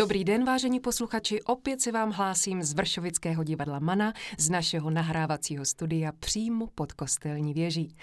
Dobrý 0.00 0.24
den, 0.24 0.44
vážení 0.44 0.80
posluchači, 0.80 1.42
opět 1.42 1.80
se 1.80 1.92
vám 1.92 2.10
hlásím 2.10 2.62
z 2.62 2.72
Vršovického 2.72 3.44
divadla 3.44 3.78
Mana, 3.78 4.12
z 4.38 4.50
našeho 4.50 4.90
nahrávacího 4.90 5.64
studia 5.64 6.12
přímo 6.12 6.66
pod 6.66 6.92
kostelní 6.92 7.54
věží. 7.54 7.96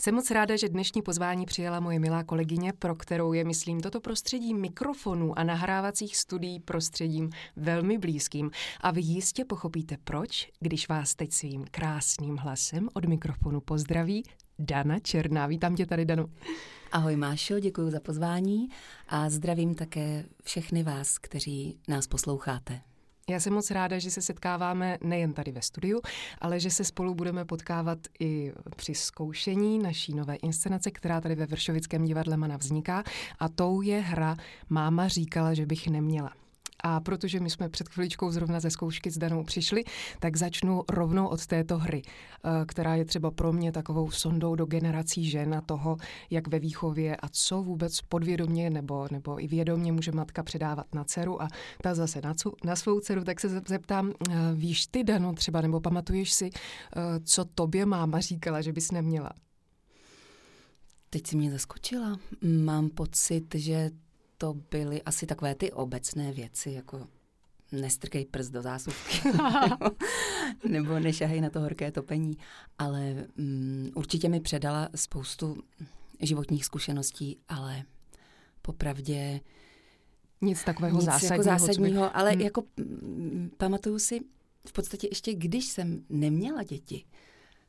Jsem 0.00 0.14
moc 0.14 0.30
ráda, 0.30 0.56
že 0.56 0.68
dnešní 0.68 1.02
pozvání 1.02 1.46
přijela 1.46 1.80
moje 1.80 1.98
milá 1.98 2.24
kolegyně, 2.24 2.72
pro 2.78 2.94
kterou 2.94 3.32
je, 3.32 3.44
myslím, 3.44 3.80
toto 3.80 4.00
prostředí 4.00 4.54
mikrofonů 4.54 5.38
a 5.38 5.44
nahrávacích 5.44 6.16
studií 6.16 6.60
prostředím 6.60 7.30
velmi 7.56 7.98
blízkým. 7.98 8.50
A 8.80 8.90
vy 8.90 9.00
jistě 9.00 9.44
pochopíte 9.44 9.96
proč, 10.04 10.48
když 10.60 10.88
vás 10.88 11.14
teď 11.14 11.32
svým 11.32 11.64
krásným 11.70 12.36
hlasem 12.36 12.88
od 12.94 13.04
mikrofonu 13.04 13.60
pozdraví 13.60 14.22
Dana 14.58 14.98
Černá. 14.98 15.46
Vítám 15.46 15.76
tě 15.76 15.86
tady, 15.86 16.04
Danu. 16.04 16.26
Ahoj 16.94 17.16
Mášo, 17.16 17.60
děkuji 17.60 17.90
za 17.90 18.00
pozvání 18.00 18.68
a 19.08 19.30
zdravím 19.30 19.74
také 19.74 20.24
všechny 20.44 20.82
vás, 20.82 21.18
kteří 21.18 21.78
nás 21.88 22.06
posloucháte. 22.06 22.80
Já 23.28 23.40
jsem 23.40 23.52
moc 23.52 23.70
ráda, 23.70 23.98
že 23.98 24.10
se 24.10 24.22
setkáváme 24.22 24.98
nejen 25.02 25.32
tady 25.32 25.52
ve 25.52 25.62
studiu, 25.62 26.00
ale 26.40 26.60
že 26.60 26.70
se 26.70 26.84
spolu 26.84 27.14
budeme 27.14 27.44
potkávat 27.44 27.98
i 28.20 28.52
při 28.76 28.94
zkoušení 28.94 29.78
naší 29.78 30.14
nové 30.14 30.34
inscenace, 30.34 30.90
která 30.90 31.20
tady 31.20 31.34
ve 31.34 31.46
Vršovickém 31.46 32.04
divadle 32.04 32.36
Mana 32.36 32.56
vzniká. 32.56 33.04
A 33.38 33.48
tou 33.48 33.82
je 33.82 34.00
hra 34.00 34.36
Máma 34.68 35.08
říkala, 35.08 35.54
že 35.54 35.66
bych 35.66 35.88
neměla. 35.88 36.43
A 36.86 37.00
protože 37.00 37.40
my 37.40 37.50
jsme 37.50 37.68
před 37.68 37.88
chviličkou 37.88 38.30
zrovna 38.30 38.60
ze 38.60 38.70
zkoušky 38.70 39.10
s 39.10 39.18
Danou 39.18 39.44
přišli, 39.44 39.84
tak 40.18 40.36
začnu 40.36 40.82
rovnou 40.88 41.26
od 41.26 41.46
této 41.46 41.78
hry, 41.78 42.02
eh, 42.04 42.64
která 42.66 42.94
je 42.94 43.04
třeba 43.04 43.30
pro 43.30 43.52
mě 43.52 43.72
takovou 43.72 44.10
sondou 44.10 44.54
do 44.54 44.66
generací 44.66 45.30
žen 45.30 45.54
a 45.54 45.60
toho, 45.60 45.96
jak 46.30 46.48
ve 46.48 46.58
výchově 46.58 47.16
a 47.16 47.28
co 47.28 47.62
vůbec 47.62 48.00
podvědomě 48.00 48.70
nebo, 48.70 49.06
nebo 49.10 49.44
i 49.44 49.46
vědomě 49.46 49.92
může 49.92 50.12
matka 50.12 50.42
předávat 50.42 50.94
na 50.94 51.04
dceru 51.04 51.42
a 51.42 51.48
ta 51.82 51.94
zase 51.94 52.20
na, 52.24 52.34
na 52.64 52.76
svou 52.76 53.00
dceru, 53.00 53.24
tak 53.24 53.40
se 53.40 53.48
zeptám, 53.68 54.12
eh, 54.30 54.34
víš 54.54 54.86
ty, 54.86 55.04
Dano, 55.04 55.32
třeba, 55.32 55.60
nebo 55.60 55.80
pamatuješ 55.80 56.32
si, 56.32 56.50
eh, 56.54 57.00
co 57.24 57.44
tobě 57.44 57.86
máma 57.86 58.20
říkala, 58.20 58.60
že 58.60 58.72
bys 58.72 58.90
neměla? 58.90 59.30
Teď 61.10 61.26
si 61.26 61.36
mě 61.36 61.50
zaskočila. 61.50 62.18
Mám 62.42 62.90
pocit, 62.90 63.54
že 63.54 63.90
to 64.44 64.54
byly 64.70 65.02
asi 65.02 65.26
takové 65.26 65.54
ty 65.54 65.72
obecné 65.72 66.32
věci, 66.32 66.70
jako 66.70 67.06
nestrkej 67.72 68.24
prst 68.24 68.50
do 68.50 68.62
zásuvky, 68.62 69.28
nebo, 69.70 69.90
nebo 70.68 70.98
nešahej 70.98 71.40
na 71.40 71.50
to 71.50 71.60
horké 71.60 71.92
topení, 71.92 72.36
ale 72.78 73.26
um, 73.38 73.90
určitě 73.94 74.28
mi 74.28 74.40
předala 74.40 74.88
spoustu 74.94 75.56
životních 76.20 76.64
zkušeností, 76.64 77.38
ale 77.48 77.82
popravdě 78.62 79.40
nic 80.40 80.64
takového 80.64 80.96
nic 80.96 81.04
zásadního. 81.04 81.34
Jako 81.34 81.42
zásadního 81.42 82.02
by... 82.02 82.08
ale 82.08 82.30
hmm. 82.30 82.40
jako 82.40 82.62
um, 82.78 83.50
pamatuju 83.56 83.98
si, 83.98 84.20
v 84.68 84.72
podstatě 84.72 85.08
ještě 85.10 85.34
když 85.34 85.64
jsem 85.64 86.04
neměla 86.08 86.62
děti, 86.62 87.04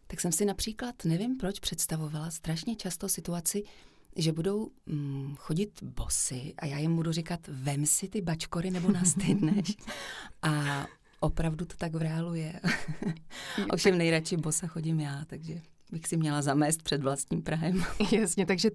tak 0.08 0.22
jsem 0.22 0.32
si 0.32 0.46
například, 0.46 1.06
nevím 1.06 1.38
proč, 1.38 1.60
představovala 1.60 2.32
strašně 2.32 2.76
často 2.76 3.10
situaci, 3.10 3.64
že 4.16 4.32
budou 4.32 4.70
mm, 4.86 5.36
chodit 5.36 5.84
bosy 5.84 6.54
a 6.58 6.66
já 6.66 6.78
jim 6.78 6.96
budu 6.96 7.12
říkat, 7.12 7.40
vem 7.48 7.86
si 7.86 8.08
ty 8.08 8.22
bačkory 8.22 8.72
nebo 8.72 8.92
nastydneš. 8.92 9.78
a 10.42 10.86
opravdu 11.20 11.66
to 11.66 11.78
tak 11.78 11.94
v 11.94 12.02
reálu 12.02 12.34
je. 12.34 12.60
Ovšem 13.72 13.98
nejradši 13.98 14.38
bosa 14.38 14.68
chodím 14.68 15.00
já, 15.00 15.26
takže 15.26 15.62
bych 15.92 16.08
si 16.08 16.18
měla 16.18 16.42
zamést 16.42 16.84
před 16.84 17.04
vlastním 17.04 17.42
Prahem. 17.42 17.84
Jasně, 18.12 18.46
takže 18.46 18.72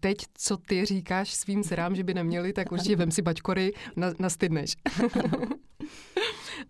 teď, 0.00 0.16
co 0.34 0.56
ty 0.56 0.84
říkáš 0.84 1.34
svým 1.34 1.62
dcerám, 1.62 1.96
že 1.96 2.04
by 2.04 2.14
neměli, 2.14 2.52
tak 2.52 2.72
určitě 2.72 2.96
vem 2.96 3.10
si 3.10 3.22
bačkory, 3.22 3.72
na, 3.96 4.12
nastydneš. 4.18 4.76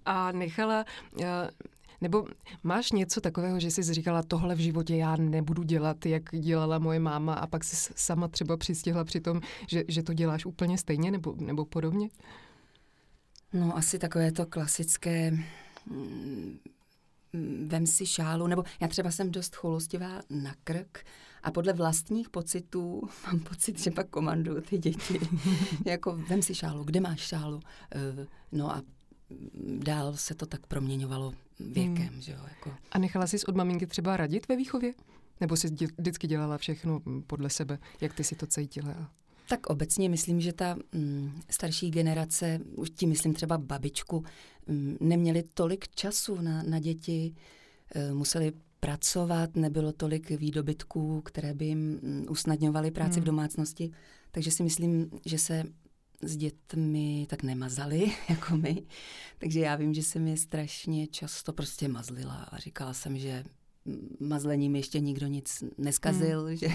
a 0.04 0.32
nechala, 0.32 0.84
eh, 1.22 1.50
nebo 2.02 2.26
máš 2.62 2.92
něco 2.92 3.20
takového, 3.20 3.60
že 3.60 3.70
jsi 3.70 3.82
říkala, 3.82 4.22
tohle 4.22 4.54
v 4.54 4.58
životě 4.58 4.96
já 4.96 5.16
nebudu 5.16 5.62
dělat, 5.62 6.06
jak 6.06 6.22
dělala 6.32 6.78
moje 6.78 6.98
máma 6.98 7.34
a 7.34 7.46
pak 7.46 7.64
jsi 7.64 7.92
sama 7.96 8.28
třeba 8.28 8.56
přistihla 8.56 9.04
při 9.04 9.20
tom, 9.20 9.40
že, 9.68 9.84
že 9.88 10.02
to 10.02 10.14
děláš 10.14 10.46
úplně 10.46 10.78
stejně 10.78 11.10
nebo, 11.10 11.34
nebo 11.38 11.64
podobně? 11.64 12.08
No 13.52 13.76
asi 13.76 13.98
takové 13.98 14.32
to 14.32 14.46
klasické 14.46 15.30
mm, 15.86 16.58
vem 17.66 17.86
si 17.86 18.06
šálu, 18.06 18.46
nebo 18.46 18.64
já 18.80 18.88
třeba 18.88 19.10
jsem 19.10 19.30
dost 19.30 19.56
choulostivá 19.56 20.20
na 20.30 20.54
krk 20.64 21.04
a 21.42 21.50
podle 21.50 21.72
vlastních 21.72 22.30
pocitů 22.30 23.08
mám 23.26 23.40
pocit, 23.40 23.78
že 23.78 23.90
pak 23.90 24.08
komanduju 24.08 24.60
ty 24.60 24.78
děti. 24.78 25.20
jako 25.86 26.16
vem 26.28 26.42
si 26.42 26.54
šálu, 26.54 26.84
kde 26.84 27.00
máš 27.00 27.20
šálu? 27.20 27.56
Uh, 27.56 28.26
no 28.52 28.70
a 28.70 28.82
dál 29.78 30.16
se 30.16 30.34
to 30.34 30.46
tak 30.46 30.66
proměňovalo 30.66 31.32
věkem. 31.60 32.08
Hmm. 32.08 32.20
Že 32.20 32.32
jo, 32.32 32.38
jako. 32.48 32.70
A 32.92 32.98
nechala 32.98 33.26
jsi 33.26 33.46
od 33.46 33.56
maminky 33.56 33.86
třeba 33.86 34.16
radit 34.16 34.48
ve 34.48 34.56
výchově? 34.56 34.92
Nebo 35.40 35.56
jsi 35.56 35.68
vždycky 35.98 36.26
dělala 36.26 36.58
všechno 36.58 37.02
podle 37.26 37.50
sebe, 37.50 37.78
jak 38.00 38.14
ty 38.14 38.24
si 38.24 38.36
to 38.36 38.46
cítila? 38.46 39.10
Tak 39.48 39.66
obecně 39.66 40.08
myslím, 40.08 40.40
že 40.40 40.52
ta 40.52 40.76
mm, 40.92 41.40
starší 41.50 41.90
generace, 41.90 42.60
už 42.76 42.90
tím 42.90 43.08
myslím 43.08 43.34
třeba 43.34 43.58
babičku, 43.58 44.24
mm, 44.66 44.96
neměli 45.00 45.44
tolik 45.54 45.88
času 45.88 46.40
na, 46.40 46.62
na 46.62 46.78
děti, 46.78 47.34
e, 47.94 48.12
museli 48.12 48.52
pracovat, 48.80 49.56
nebylo 49.56 49.92
tolik 49.92 50.30
výdobytků, 50.30 51.20
které 51.20 51.54
by 51.54 51.64
jim 51.64 51.78
mm, 51.78 52.26
usnadňovaly 52.30 52.90
práci 52.90 53.14
hmm. 53.14 53.22
v 53.22 53.26
domácnosti, 53.26 53.90
takže 54.30 54.50
si 54.50 54.62
myslím, 54.62 55.10
že 55.24 55.38
se 55.38 55.64
s 56.22 56.36
dětmi 56.36 57.26
tak 57.30 57.42
nemazali 57.42 58.12
jako 58.28 58.56
my. 58.56 58.82
Takže 59.38 59.60
já 59.60 59.76
vím, 59.76 59.94
že 59.94 60.02
se 60.02 60.18
mi 60.18 60.36
strašně 60.36 61.06
často 61.06 61.52
prostě 61.52 61.88
mazlila 61.88 62.34
a 62.34 62.58
říkala 62.58 62.94
jsem, 62.94 63.18
že 63.18 63.44
mazlením 64.20 64.76
ještě 64.76 65.00
nikdo 65.00 65.26
nic 65.26 65.64
neskazil, 65.78 66.44
hmm. 66.44 66.56
že 66.56 66.68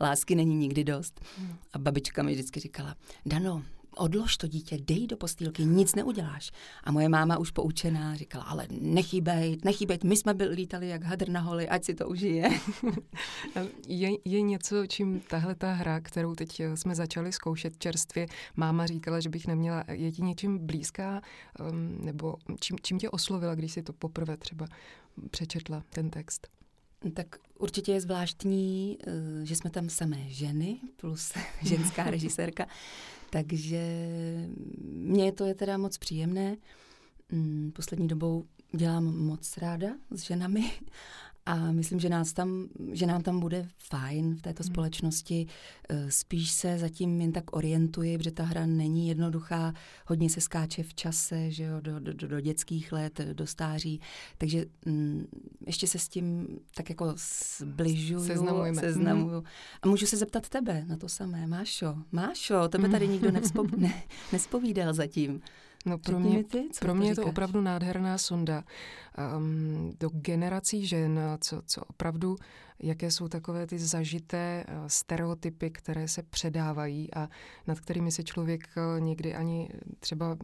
lásky 0.00 0.34
není 0.34 0.56
nikdy 0.56 0.84
dost. 0.84 1.20
Hmm. 1.38 1.56
A 1.72 1.78
babička 1.78 2.22
mi 2.22 2.32
vždycky 2.32 2.60
říkala, 2.60 2.96
Dano, 3.26 3.62
odlož 3.96 4.36
to 4.36 4.46
dítě, 4.46 4.78
dej 4.80 5.06
do 5.06 5.16
postýlky, 5.16 5.64
nic 5.64 5.94
neuděláš. 5.94 6.50
A 6.84 6.92
moje 6.92 7.08
máma 7.08 7.38
už 7.38 7.50
poučená 7.50 8.14
říkala, 8.14 8.44
ale 8.44 8.66
nechýbej, 8.70 9.58
nechýbej, 9.64 9.98
my 10.04 10.16
jsme 10.16 10.34
byli 10.34 10.54
lítali 10.54 10.88
jak 10.88 11.02
hadr 11.02 11.28
na 11.28 11.40
holi, 11.40 11.68
ať 11.68 11.84
si 11.84 11.94
to 11.94 12.08
užije. 12.08 12.50
je, 13.88 14.10
je 14.24 14.42
něco, 14.42 14.86
čím 14.86 15.20
tahle 15.20 15.54
ta 15.54 15.72
hra, 15.72 16.00
kterou 16.00 16.34
teď 16.34 16.62
jsme 16.74 16.94
začali 16.94 17.32
zkoušet 17.32 17.78
čerstvě, 17.78 18.26
máma 18.56 18.86
říkala, 18.86 19.20
že 19.20 19.28
bych 19.28 19.46
neměla, 19.46 19.84
je 19.90 20.12
ti 20.12 20.22
něčím 20.22 20.66
blízká, 20.66 21.22
um, 21.70 22.04
nebo 22.04 22.36
čím, 22.60 22.76
čím 22.82 22.98
tě 22.98 23.10
oslovila, 23.10 23.54
když 23.54 23.72
si 23.72 23.82
to 23.82 23.92
poprvé 23.92 24.36
třeba 24.36 24.66
přečetla, 25.30 25.82
ten 25.90 26.10
text? 26.10 26.48
Tak 27.14 27.36
určitě 27.58 27.92
je 27.92 28.00
zvláštní, 28.00 28.98
eh, 29.06 29.46
že 29.46 29.56
jsme 29.56 29.70
tam 29.70 29.88
samé 29.88 30.18
ženy 30.26 30.80
plus 30.96 31.32
ženská 31.62 32.10
režisérka, 32.10 32.66
takže 33.30 34.06
mně 34.84 35.32
to 35.32 35.44
je 35.44 35.54
teda 35.54 35.78
moc 35.78 35.98
příjemné. 35.98 36.56
Mm, 37.32 37.72
poslední 37.74 38.08
dobou 38.08 38.44
dělám 38.76 39.04
moc 39.04 39.56
ráda 39.56 39.88
s 40.10 40.20
ženami 40.20 40.70
a 41.46 41.72
myslím, 41.72 42.00
že, 42.00 42.08
nás 42.08 42.32
tam, 42.32 42.68
že 42.92 43.06
nám 43.06 43.22
tam 43.22 43.40
bude 43.40 43.68
fajn 43.78 44.34
v 44.34 44.42
této 44.42 44.62
hmm. 44.62 44.72
společnosti. 44.72 45.46
Eh, 45.88 46.10
spíš 46.10 46.50
se 46.50 46.78
zatím 46.78 47.20
jen 47.20 47.32
tak 47.32 47.56
orientuji, 47.56 48.18
protože 48.18 48.30
ta 48.30 48.42
hra 48.42 48.66
není 48.66 49.08
jednoduchá, 49.08 49.72
hodně 50.06 50.30
se 50.30 50.40
skáče 50.40 50.82
v 50.82 50.94
čase, 50.94 51.50
že 51.50 51.64
jo, 51.64 51.80
do, 51.80 52.00
do, 52.00 52.12
do 52.12 52.40
dětských 52.40 52.92
let, 52.92 53.20
do 53.32 53.46
stáří, 53.46 54.00
takže 54.38 54.64
mm, 54.86 55.26
ještě 55.66 55.86
se 55.86 55.98
s 55.98 56.08
tím 56.08 56.46
tak 56.74 56.88
jako 56.90 57.14
zbližuju, 57.58 58.26
Seznamujeme. 58.26 58.80
seznamuju. 58.80 59.38
Hmm. 59.38 59.46
A 59.82 59.88
můžu 59.88 60.06
se 60.06 60.16
zeptat 60.16 60.48
tebe 60.48 60.84
na 60.86 60.96
to 60.96 61.08
samé. 61.08 61.46
Mášo, 61.46 61.94
Mášo, 62.12 62.68
tebe 62.68 62.88
tady 62.88 63.08
nikdo 63.08 63.30
nevzpo, 63.32 63.64
ne, 63.76 64.02
nespovídal 64.32 64.94
zatím. 64.94 65.40
No 65.84 65.98
pro 65.98 66.20
mě, 66.20 66.44
ty, 66.44 66.68
pro 66.80 66.94
mě 66.94 67.08
je 67.08 67.14
to 67.14 67.26
opravdu 67.26 67.60
nádherná 67.60 68.18
sonda 68.18 68.64
um, 69.36 69.92
do 70.00 70.08
generací 70.12 70.86
žen, 70.86 71.20
co, 71.40 71.62
co 71.66 71.84
opravdu, 71.84 72.36
jaké 72.78 73.10
jsou 73.10 73.28
takové 73.28 73.66
ty 73.66 73.78
zažité 73.78 74.64
uh, 74.68 74.86
stereotypy, 74.86 75.70
které 75.70 76.08
se 76.08 76.22
předávají 76.22 77.14
a 77.14 77.28
nad 77.66 77.80
kterými 77.80 78.12
se 78.12 78.22
člověk 78.22 78.68
uh, 78.76 79.04
někdy 79.04 79.34
ani 79.34 79.68
třeba 80.00 80.36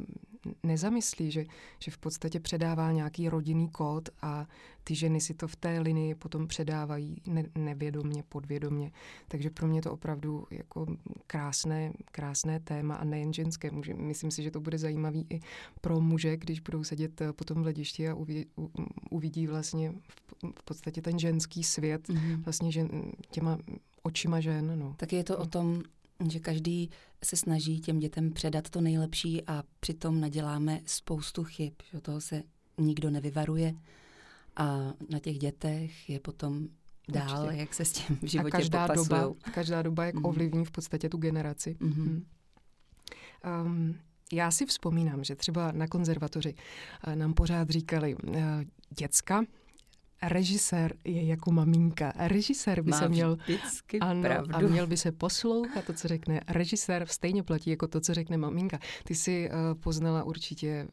nezamyslí, 0.62 1.30
že, 1.30 1.44
že 1.78 1.90
v 1.90 1.98
podstatě 1.98 2.40
předává 2.40 2.92
nějaký 2.92 3.28
rodinný 3.28 3.68
kód 3.68 4.08
a 4.22 4.46
ty 4.84 4.94
ženy 4.94 5.20
si 5.20 5.34
to 5.34 5.48
v 5.48 5.56
té 5.56 5.78
linii 5.78 6.14
potom 6.14 6.46
předávají 6.46 7.16
ne, 7.26 7.44
nevědomně, 7.58 8.22
podvědomně. 8.28 8.92
Takže 9.28 9.50
pro 9.50 9.66
mě 9.66 9.82
to 9.82 9.92
opravdu 9.92 10.46
jako 10.50 10.86
krásné, 11.26 11.92
krásné 12.12 12.60
téma 12.60 12.94
a 12.94 13.04
nejen 13.04 13.32
ženské. 13.32 13.70
Může, 13.70 13.94
myslím 13.94 14.30
si, 14.30 14.42
že 14.42 14.50
to 14.50 14.60
bude 14.60 14.78
zajímavý 14.78 15.26
i 15.30 15.40
pro 15.80 16.00
muže, 16.00 16.36
když 16.36 16.60
budou 16.60 16.84
sedět 16.84 17.20
eh, 17.20 17.32
potom 17.32 17.58
v 17.58 17.62
hledišti 17.62 18.08
a 18.08 18.14
uvidí, 18.14 18.46
u, 18.58 18.70
uvidí 19.10 19.46
vlastně 19.46 19.92
v, 19.92 20.50
v 20.58 20.64
podstatě 20.64 21.02
ten 21.02 21.18
ženský 21.18 21.64
svět 21.64 22.08
mm-hmm. 22.08 22.44
vlastně 22.44 22.72
žen, 22.72 23.12
těma 23.30 23.58
očima 24.02 24.40
žen. 24.40 24.78
No. 24.78 24.94
Tak 24.96 25.12
je 25.12 25.24
to 25.24 25.38
o 25.38 25.46
tom 25.46 25.82
že 26.28 26.40
každý 26.40 26.90
se 27.24 27.36
snaží 27.36 27.80
těm 27.80 27.98
dětem 27.98 28.32
předat 28.32 28.70
to 28.70 28.80
nejlepší 28.80 29.46
a 29.46 29.62
přitom 29.80 30.20
naděláme 30.20 30.80
spoustu 30.86 31.44
chyb, 31.44 31.72
že 31.92 32.00
toho 32.00 32.20
se 32.20 32.42
nikdo 32.78 33.10
nevyvaruje 33.10 33.74
a 34.56 34.92
na 35.10 35.18
těch 35.18 35.38
dětech 35.38 36.10
je 36.10 36.20
potom 36.20 36.68
dál, 37.08 37.42
Určitě. 37.42 37.60
jak 37.60 37.74
se 37.74 37.84
s 37.84 37.92
tím 37.92 38.16
v 38.22 38.26
životě 38.26 38.56
a 38.56 38.58
každá 38.58 38.86
doba, 38.86 39.34
každá 39.54 39.82
doba, 39.82 40.04
jak 40.04 40.14
mm. 40.14 40.24
ovlivní 40.24 40.64
v 40.64 40.70
podstatě 40.70 41.08
tu 41.08 41.16
generaci. 41.16 41.76
Mm-hmm. 41.80 42.04
Mm. 42.04 42.24
Um, 43.66 43.96
já 44.32 44.50
si 44.50 44.66
vzpomínám, 44.66 45.24
že 45.24 45.36
třeba 45.36 45.72
na 45.72 45.86
konzervatoři 45.88 46.54
eh, 47.06 47.16
nám 47.16 47.34
pořád 47.34 47.70
říkali, 47.70 48.14
uh, 48.14 48.34
děcka, 48.98 49.44
režisér 50.22 50.94
je 51.04 51.26
jako 51.26 51.50
maminka. 51.50 52.12
Režisér 52.16 52.82
by 52.82 52.90
Má 52.90 52.98
se 52.98 53.08
měl... 53.08 53.36
ano, 54.00 54.22
pravdu. 54.22 54.54
a 54.54 54.58
měl 54.58 54.86
by 54.86 54.96
se 54.96 55.12
poslouchat 55.12 55.84
to, 55.84 55.92
co 55.92 56.08
řekne 56.08 56.40
režisér, 56.48 57.06
stejně 57.08 57.42
platí 57.42 57.70
jako 57.70 57.88
to, 57.88 58.00
co 58.00 58.14
řekne 58.14 58.36
maminka. 58.36 58.78
Ty 59.04 59.14
si 59.14 59.50
uh, 59.50 59.80
poznala 59.80 60.24
určitě 60.24 60.88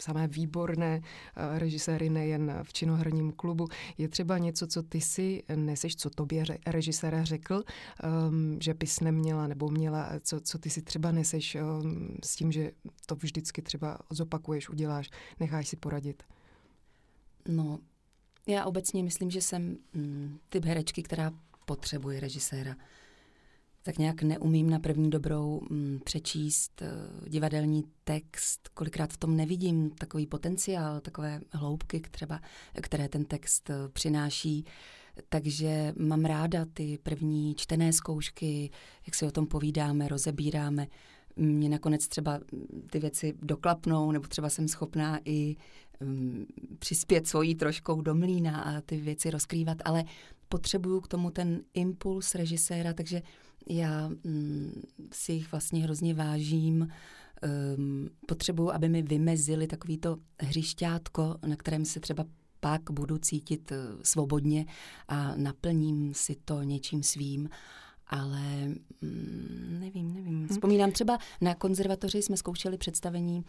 samé 0.00 0.28
výborné 0.28 1.00
uh, 1.00 1.58
režiséry 1.58 2.10
nejen 2.10 2.58
v 2.62 2.72
činoherním 2.72 3.32
klubu. 3.32 3.68
Je 3.98 4.08
třeba 4.08 4.38
něco, 4.38 4.66
co 4.66 4.82
ty 4.82 5.00
si 5.00 5.42
neseš, 5.54 5.96
co 5.96 6.10
tobě 6.10 6.44
režisér 6.66 7.20
řekl, 7.22 7.62
um, 8.28 8.58
že 8.60 8.74
bys 8.74 9.00
neměla 9.00 9.46
nebo 9.46 9.68
měla, 9.68 10.10
co, 10.20 10.40
co 10.40 10.58
ty 10.58 10.70
si 10.70 10.82
třeba 10.82 11.12
neseš 11.12 11.54
um, 11.54 12.16
s 12.24 12.36
tím, 12.36 12.52
že 12.52 12.70
to 13.06 13.14
vždycky 13.14 13.62
třeba 13.62 13.98
zopakuješ, 14.10 14.68
uděláš, 14.68 15.10
necháš 15.40 15.68
si 15.68 15.76
poradit? 15.76 16.22
No, 17.48 17.78
já 18.46 18.64
obecně 18.64 19.02
myslím, 19.02 19.30
že 19.30 19.40
jsem 19.40 19.76
mm, 19.94 20.38
typ 20.48 20.64
herečky, 20.64 21.02
která 21.02 21.32
potřebuje 21.66 22.20
režiséra. 22.20 22.76
Tak 23.82 23.98
nějak 23.98 24.22
neumím 24.22 24.70
na 24.70 24.78
první 24.78 25.10
dobrou 25.10 25.60
mm, 25.70 26.00
přečíst 26.04 26.82
uh, 26.82 27.28
divadelní 27.28 27.84
text, 28.04 28.68
kolikrát 28.74 29.12
v 29.12 29.16
tom 29.16 29.36
nevidím 29.36 29.90
takový 29.90 30.26
potenciál, 30.26 31.00
takové 31.00 31.40
hloubky, 31.52 32.00
třeba, 32.00 32.40
které 32.82 33.08
ten 33.08 33.24
text 33.24 33.70
uh, 33.70 33.76
přináší. 33.92 34.64
Takže 35.28 35.92
mám 35.98 36.24
ráda 36.24 36.64
ty 36.64 36.98
první 37.02 37.54
čtené 37.54 37.92
zkoušky, 37.92 38.70
jak 39.06 39.14
si 39.14 39.26
o 39.26 39.30
tom 39.30 39.46
povídáme, 39.46 40.08
rozebíráme 40.08 40.86
mě 41.36 41.68
nakonec 41.68 42.08
třeba 42.08 42.40
ty 42.90 42.98
věci 42.98 43.34
doklapnou, 43.42 44.12
nebo 44.12 44.28
třeba 44.28 44.48
jsem 44.48 44.68
schopná 44.68 45.20
i 45.24 45.56
um, 46.00 46.46
přispět 46.78 47.26
svojí 47.26 47.54
troškou 47.54 48.00
do 48.00 48.14
mlína 48.14 48.60
a 48.60 48.80
ty 48.80 48.96
věci 48.96 49.30
rozkrývat, 49.30 49.78
ale 49.84 50.04
potřebuju 50.48 51.00
k 51.00 51.08
tomu 51.08 51.30
ten 51.30 51.62
impuls 51.74 52.34
režiséra, 52.34 52.92
takže 52.92 53.22
já 53.68 54.10
um, 54.24 54.72
si 55.12 55.32
jich 55.32 55.52
vlastně 55.52 55.82
hrozně 55.82 56.14
vážím. 56.14 56.88
Um, 57.76 58.08
potřebuju, 58.26 58.70
aby 58.70 58.88
mi 58.88 59.02
vymezili 59.02 59.66
takovýto 59.66 60.16
hřišťátko, 60.40 61.36
na 61.46 61.56
kterém 61.56 61.84
se 61.84 62.00
třeba 62.00 62.24
pak 62.60 62.90
budu 62.90 63.18
cítit 63.18 63.72
uh, 63.72 64.02
svobodně 64.02 64.66
a 65.08 65.36
naplním 65.36 66.14
si 66.14 66.36
to 66.44 66.62
něčím 66.62 67.02
svým 67.02 67.48
ale 68.12 68.40
mm, 69.00 69.76
nevím, 69.80 70.14
nevím. 70.14 70.42
Hm. 70.42 70.48
Vzpomínám 70.48 70.92
třeba 70.92 71.18
na 71.40 71.54
konzervatoři 71.54 72.22
jsme 72.22 72.36
zkoušeli 72.36 72.78
představení 72.78 73.36
uh, 73.36 73.44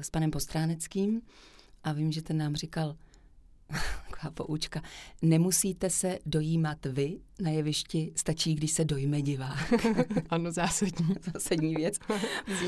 s 0.00 0.10
panem 0.10 0.30
Postráneckým 0.30 1.22
a 1.84 1.92
vím, 1.92 2.12
že 2.12 2.22
ten 2.22 2.38
nám 2.38 2.56
říkal, 2.56 2.96
taková 4.10 4.30
poučka. 4.30 4.82
Nemusíte 5.22 5.90
se 5.90 6.18
dojímat 6.26 6.86
vy 6.86 7.20
na 7.40 7.50
jevišti, 7.50 8.12
stačí, 8.16 8.54
když 8.54 8.70
se 8.70 8.84
dojme 8.84 9.22
divák. 9.22 9.72
ano, 10.30 10.52
zásadní. 10.52 11.14
zásadní 11.34 11.74
věc. 11.74 11.98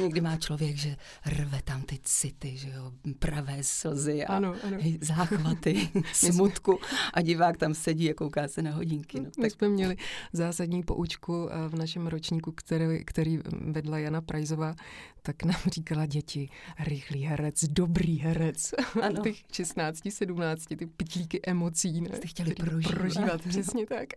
Někdy 0.00 0.20
má 0.20 0.36
člověk, 0.36 0.76
že 0.76 0.96
rve 1.26 1.62
tam 1.64 1.82
ty 1.82 1.98
city, 2.04 2.56
že 2.56 2.70
jo, 2.70 2.92
pravé 3.18 3.58
slzy 3.62 4.24
a 4.24 4.36
ano, 4.36 4.54
ano. 4.64 4.78
záchvaty, 5.00 5.88
smutku 6.12 6.78
a 7.14 7.22
divák 7.22 7.56
tam 7.56 7.74
sedí 7.74 8.10
a 8.10 8.14
kouká 8.14 8.48
se 8.48 8.62
na 8.62 8.70
hodinky. 8.70 9.20
No, 9.20 9.24
tak... 9.24 9.38
My 9.38 9.50
jsme 9.50 9.68
měli 9.68 9.96
zásadní 10.32 10.82
poučku 10.82 11.48
eh, 11.50 11.68
v 11.68 11.74
našem 11.74 12.06
ročníku, 12.06 12.52
který, 12.52 13.04
který 13.04 13.38
vedla 13.52 13.98
Jana 13.98 14.20
Prajzová, 14.20 14.74
tak 15.22 15.42
nám 15.42 15.60
říkala 15.66 16.06
děti, 16.06 16.48
rychlý 16.78 17.22
herec, 17.22 17.64
dobrý 17.64 18.18
herec. 18.18 18.74
Ano. 19.02 19.22
Těch 19.22 19.36
16, 19.52 20.00
17, 20.08 20.66
ty 20.66 20.86
pitlíky 20.86 21.40
emocí. 21.46 22.00
Ne? 22.00 22.16
Jste 22.16 22.26
chtěli 22.26 22.54
prožívat. 22.54 22.98
prožívat 22.98 23.42
přesně 23.48 23.86
tak. 23.86 24.08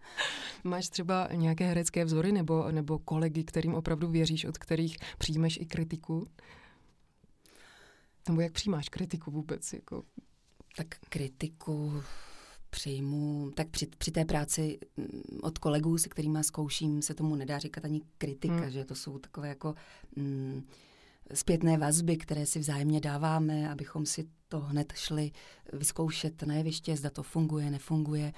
Máš 0.64 0.88
třeba 0.88 1.28
nějaké 1.32 1.66
herecké 1.66 2.04
vzory 2.04 2.32
nebo, 2.32 2.70
nebo 2.70 2.98
kolegy, 2.98 3.44
kterým 3.44 3.74
opravdu 3.74 4.08
věříš, 4.08 4.44
od 4.44 4.58
kterých 4.58 4.96
přijmeš 5.18 5.58
i 5.62 5.66
kritiku? 5.66 6.28
Nebo 8.28 8.40
jak 8.40 8.52
přijímáš 8.52 8.88
kritiku 8.88 9.30
vůbec? 9.30 9.72
Jako? 9.72 10.02
Tak 10.76 10.86
kritiku 11.08 12.02
přijmu, 12.70 13.50
tak 13.54 13.68
při, 13.68 13.86
při 13.86 14.10
té 14.10 14.24
práci 14.24 14.78
mm, 14.96 15.22
od 15.42 15.58
kolegů, 15.58 15.98
se 15.98 16.08
kterými 16.08 16.44
zkouším, 16.44 17.02
se 17.02 17.14
tomu 17.14 17.36
nedá 17.36 17.58
říkat 17.58 17.84
ani 17.84 18.00
kritika, 18.18 18.54
hmm. 18.54 18.70
že 18.70 18.84
to 18.84 18.94
jsou 18.94 19.18
takové 19.18 19.48
jako 19.48 19.74
mm, 20.16 20.66
zpětné 21.34 21.78
vazby, 21.78 22.16
které 22.16 22.46
si 22.46 22.58
vzájemně 22.58 23.00
dáváme, 23.00 23.70
abychom 23.70 24.06
si 24.06 24.28
to 24.48 24.60
hned 24.60 24.92
šli 24.96 25.32
vyzkoušet 25.72 26.42
na 26.42 26.54
jeviště, 26.54 26.96
zda 26.96 27.10
to 27.10 27.22
funguje, 27.22 27.70
nefunguje. 27.70 28.32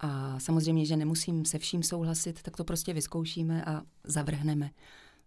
A 0.00 0.38
samozřejmě, 0.40 0.86
že 0.86 0.96
nemusím 0.96 1.44
se 1.44 1.58
vším 1.58 1.82
souhlasit, 1.82 2.42
tak 2.42 2.56
to 2.56 2.64
prostě 2.64 2.92
vyzkoušíme 2.92 3.64
a 3.64 3.82
zavrhneme. 4.04 4.70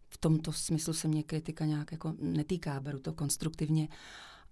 V 0.09 0.17
tomto 0.17 0.51
smyslu 0.51 0.93
se 0.93 1.07
mě 1.07 1.23
kritika 1.23 1.65
nějak 1.65 1.91
jako 1.91 2.13
netýká, 2.19 2.79
beru 2.79 2.99
to 2.99 3.13
konstruktivně. 3.13 3.87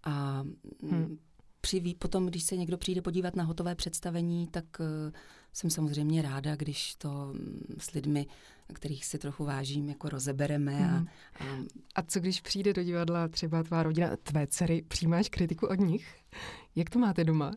A 0.03 0.43
hmm. 0.81 1.17
při, 1.61 1.95
potom, 1.99 2.25
když 2.25 2.43
se 2.43 2.57
někdo 2.57 2.77
přijde 2.77 3.01
podívat 3.01 3.35
na 3.35 3.43
hotové 3.43 3.75
představení, 3.75 4.47
tak 4.47 4.65
uh, 4.79 5.11
jsem 5.57 5.69
samozřejmě 5.69 6.21
ráda, 6.21 6.55
když 6.55 6.95
to 6.95 7.09
mm, 7.33 7.75
s 7.77 7.91
lidmi, 7.91 8.27
kterých 8.73 9.05
si 9.05 9.17
trochu 9.17 9.45
vážím, 9.45 9.89
jako 9.89 10.09
rozebereme. 10.09 10.71
Hmm. 10.71 11.07
A, 11.39 11.43
a... 11.43 11.63
a 11.95 12.01
co 12.01 12.19
když 12.19 12.41
přijde 12.41 12.73
do 12.73 12.83
divadla 12.83 13.27
třeba 13.27 13.63
tvá 13.63 13.83
rodina, 13.83 14.17
tvé 14.23 14.47
dcery, 14.47 14.83
přijímáš 14.87 15.29
kritiku 15.29 15.67
od 15.67 15.79
nich? 15.79 16.15
Jak 16.75 16.89
to 16.89 16.99
máte 16.99 17.23
doma? 17.23 17.51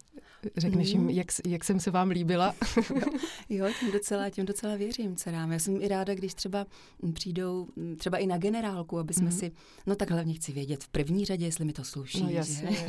Řekneš 0.57 0.89
jim, 0.89 1.03
mm. 1.03 1.11
jak, 1.11 1.27
jak 1.47 1.65
jsem 1.65 1.81
se 1.81 1.91
vám 1.91 2.11
líbila? 2.11 2.55
jo, 3.49 3.67
tím 3.81 3.93
docela, 3.93 4.31
tím 4.31 4.47
docela 4.47 4.77
věřím 4.77 5.17
dcerám. 5.17 5.53
Já 5.53 5.59
jsem 5.59 5.83
i 5.83 5.89
ráda, 5.89 6.15
když 6.15 6.35
třeba 6.35 6.67
přijdou 7.13 7.69
mm, 7.77 7.97
třeba 7.97 8.19
i 8.19 8.27
na 8.27 8.39
generálku, 8.39 8.99
aby 8.99 9.15
jsme 9.15 9.25
mm. 9.25 9.33
si, 9.33 9.53
no 9.87 9.97
tak 9.97 10.11
hlavně 10.11 10.35
chci 10.35 10.53
vědět 10.53 10.85
v 10.85 10.89
první 10.89 11.25
řadě, 11.25 11.45
jestli 11.45 11.65
mi 11.65 11.73
to 11.73 11.85
sluší, 11.85 12.23
no, 12.23 12.29
jasně. 12.29 12.73
že? 12.73 12.87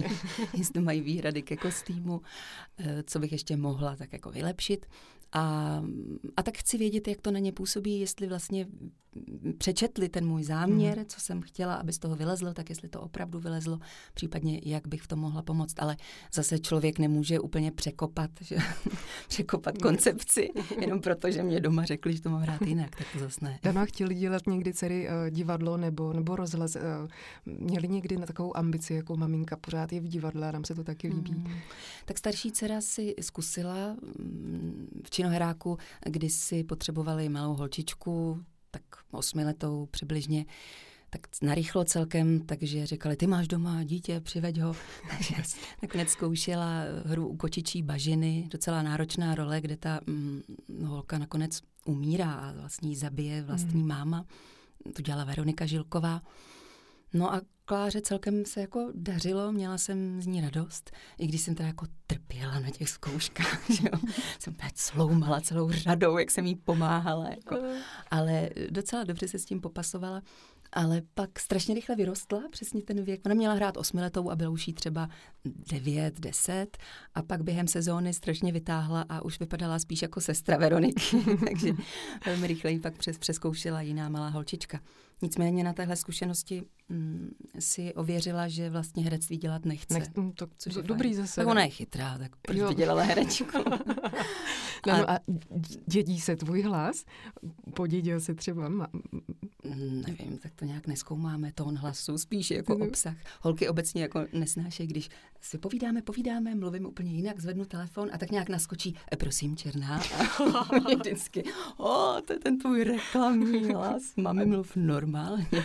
jestli 0.58 0.82
mají 0.82 1.02
výhrady 1.02 1.42
ke 1.42 1.58
kostýmu, 1.58 2.22
eh, 2.78 3.04
co 3.04 3.20
bych 3.20 3.32
ještě 3.32 3.58
mohla 3.58 3.96
tak 3.96 4.14
jako 4.14 4.32
vylepšit. 4.32 4.86
A, 5.34 5.84
a 6.38 6.44
tak 6.44 6.58
chci 6.58 6.78
vědět, 6.78 7.08
jak 7.08 7.22
to 7.22 7.32
na 7.32 7.40
ně 7.40 7.52
působí, 7.52 8.00
jestli 8.00 8.28
vlastně 8.28 8.68
přečetli 9.58 10.10
ten 10.10 10.28
můj 10.28 10.44
záměr, 10.44 10.98
mm. 10.98 11.06
co 11.06 11.22
jsem 11.22 11.42
chtěla, 11.42 11.76
aby 11.76 11.94
z 11.94 12.00
toho 12.00 12.16
vylezlo, 12.16 12.54
tak 12.54 12.70
jestli 12.70 12.90
to 12.90 13.02
opravdu 13.02 13.40
vylezlo, 13.40 13.80
případně 14.14 14.62
jak 14.64 14.88
bych 14.88 15.02
v 15.02 15.08
tom 15.08 15.20
mohla 15.20 15.42
pomoct. 15.42 15.80
Ale 15.80 15.98
zase 16.34 16.60
člověk 16.60 17.00
nemůže 17.00 17.40
úplně 17.40 17.72
překopat, 17.72 18.32
že, 18.42 18.58
překopat 19.28 19.78
koncepci, 19.78 20.50
jenom 20.82 21.02
proto, 21.02 21.32
že 21.32 21.44
mě 21.44 21.60
doma 21.60 21.86
řekli, 21.86 22.14
že 22.14 22.22
to 22.22 22.30
mám 22.30 22.42
hrát 22.42 22.62
jinak, 22.62 22.96
tak 22.96 23.08
to 23.14 23.20
zase 23.20 23.46
ne. 23.46 23.60
Dana 23.64 23.86
chtěli 23.86 24.16
dělat 24.16 24.48
někdy 24.48 24.74
dcery 24.74 25.08
uh, 25.08 25.30
divadlo 25.30 25.78
nebo, 25.78 26.14
nebo 26.14 26.36
rozhlas. 26.36 26.76
Uh, 26.76 26.82
měli 27.46 27.88
někdy 27.88 28.18
na 28.18 28.26
takovou 28.26 28.58
ambici, 28.58 28.94
jako 28.94 29.18
maminka 29.18 29.58
pořád 29.58 29.94
je 29.94 30.00
v 30.02 30.08
divadle 30.08 30.50
a 30.50 30.52
nám 30.52 30.64
se 30.64 30.76
to 30.76 30.84
taky 30.84 31.08
líbí. 31.08 31.34
Mm. 31.34 31.54
Tak 32.06 32.18
starší 32.18 32.52
dcera 32.52 32.82
si 32.82 33.16
zkusila 33.22 33.96
mm, 34.20 34.88
v 35.06 35.10
činoheráku, 35.10 35.78
kdy 36.06 36.30
si 36.30 36.64
potřebovali 36.64 37.30
malou 37.30 37.54
holčičku, 37.54 38.44
tak 38.72 38.82
osmiletou 39.12 39.86
přibližně, 39.92 40.46
tak 41.10 41.22
narychlo 41.42 41.84
celkem, 41.84 42.40
takže 42.40 42.86
říkali, 42.86 43.16
ty 43.16 43.28
máš 43.28 43.48
doma 43.48 43.84
dítě, 43.84 44.20
přiveď 44.20 44.60
ho. 44.60 44.76
Takže 45.10 45.36
nakonec 45.82 46.10
zkoušela 46.10 46.82
hru 47.06 47.28
u 47.28 47.38
kočičí 47.38 47.84
bažiny, 47.84 48.48
docela 48.52 48.82
náročná 48.82 49.36
role, 49.36 49.62
kde 49.62 49.78
ta 49.78 50.00
mm, 50.08 50.42
holka 50.84 51.18
nakonec 51.18 51.62
umírá 51.86 52.34
a 52.34 52.52
vlastně 52.52 52.98
zabije 52.98 53.42
vlastní 53.42 53.82
mm. 53.82 53.88
máma. 53.88 54.26
To 54.96 55.02
dělala 55.02 55.24
Veronika 55.24 55.66
Žilková. 55.66 56.22
No 57.14 57.34
a 57.34 57.42
Kláře 57.72 58.02
celkem 58.02 58.46
se 58.46 58.62
jako 58.62 58.92
dařilo, 58.96 59.52
měla 59.52 59.78
jsem 59.78 60.22
z 60.22 60.28
ní 60.28 60.42
radost, 60.42 60.92
i 61.18 61.28
když 61.28 61.42
jsem 61.42 61.56
teda 61.56 61.68
jako 61.68 61.86
trpěla 62.08 62.60
na 62.60 62.70
těch 62.70 62.90
zkouškách, 62.90 63.70
že 63.72 63.84
jo. 63.94 64.00
jsem 64.40 64.54
úplně 64.54 64.72
sloumala 64.76 65.42
celou 65.42 65.72
řadou, 65.72 66.18
jak 66.18 66.32
jsem 66.32 66.46
jí 66.46 66.56
pomáhala, 66.56 67.30
jako. 67.30 67.58
ale 68.12 68.50
docela 68.70 69.04
dobře 69.04 69.28
se 69.28 69.40
s 69.40 69.46
tím 69.46 69.62
popasovala 69.62 70.22
ale 70.74 71.02
pak 71.14 71.40
strašně 71.40 71.76
rychle 71.76 71.96
vyrostla, 71.96 72.42
přesně 72.52 72.82
ten 72.82 73.04
věk. 73.04 73.22
Ona 73.26 73.36
měla 73.36 73.54
hrát 73.54 73.78
osmiletou 73.78 74.30
a 74.30 74.36
bylo 74.36 74.52
už 74.52 74.68
jí 74.68 74.74
třeba 74.74 75.10
devět, 75.72 76.20
deset 76.20 76.78
a 77.16 77.22
pak 77.22 77.44
během 77.44 77.68
sezóny 77.68 78.14
strašně 78.14 78.52
vytáhla 78.52 79.06
a 79.10 79.26
už 79.26 79.40
vypadala 79.40 79.80
spíš 79.80 80.02
jako 80.02 80.22
sestra 80.22 80.58
Veroniky, 80.58 81.18
takže 81.50 81.74
velmi 82.26 82.48
rychle 82.48 82.72
jí 82.72 82.80
pak 82.80 82.98
přes, 82.98 83.18
přeskoušela 83.18 83.82
jiná 83.82 84.10
malá 84.10 84.30
holčička. 84.30 84.80
Nicméně 85.22 85.64
na 85.64 85.74
téhle 85.74 85.96
zkušenosti 85.96 86.64
mm, 86.90 87.31
si 87.62 87.94
ověřila, 87.94 88.48
že 88.48 88.70
vlastně 88.70 89.04
herectví 89.04 89.38
dělat 89.38 89.66
nechce. 89.66 89.94
Nech, 89.94 90.08
to, 90.36 90.48
což 90.58 90.76
je 90.76 90.84
dobrý 90.84 91.10
fajn. 91.10 91.16
zase. 91.16 91.42
Tak 91.42 91.48
ona 91.48 91.64
je 91.64 91.70
chytrá, 91.70 92.18
tak 92.18 92.36
proč 92.36 92.58
jo. 92.58 92.70
by 92.70 92.76
dělala 92.76 93.04
herečku? 93.04 93.58
no, 94.88 94.94
a, 94.94 94.98
no 94.98 95.10
a 95.10 95.20
dědí 95.88 96.20
se 96.20 96.36
tvůj 96.36 96.62
hlas? 96.62 97.06
Podědil 97.76 98.20
se 98.20 98.34
třeba? 98.34 98.70
Ma... 98.70 98.88
Nevím, 99.90 100.38
tak 100.42 100.54
to 100.56 100.66
nějak 100.66 100.88
neskoumáme, 100.88 101.52
tón 101.52 101.78
hlasu, 101.78 102.18
spíš 102.18 102.52
jako 102.52 102.78
obsah. 102.78 103.16
Holky 103.42 103.70
obecně 103.70 104.02
jako 104.02 104.26
nesnášejí, 104.34 104.88
když 104.88 105.10
si 105.42 105.58
povídáme, 105.58 106.02
povídáme, 106.02 106.56
mluvím 106.56 106.86
úplně 106.86 107.12
jinak, 107.12 107.40
zvednu 107.40 107.66
telefon 107.66 108.10
a 108.14 108.18
tak 108.18 108.32
nějak 108.32 108.50
naskočí, 108.50 108.96
e, 109.14 109.18
prosím, 109.18 109.58
černá. 109.58 110.02
A 110.90 110.96
vždycky, 110.98 111.44
o, 111.78 112.16
to 112.28 112.34
je 112.34 112.40
ten 112.40 112.58
tvůj 112.60 112.84
reklamní 112.84 113.74
hlas, 113.74 114.04
mami 114.18 114.46
mluv 114.46 114.76
normálně. 114.76 115.64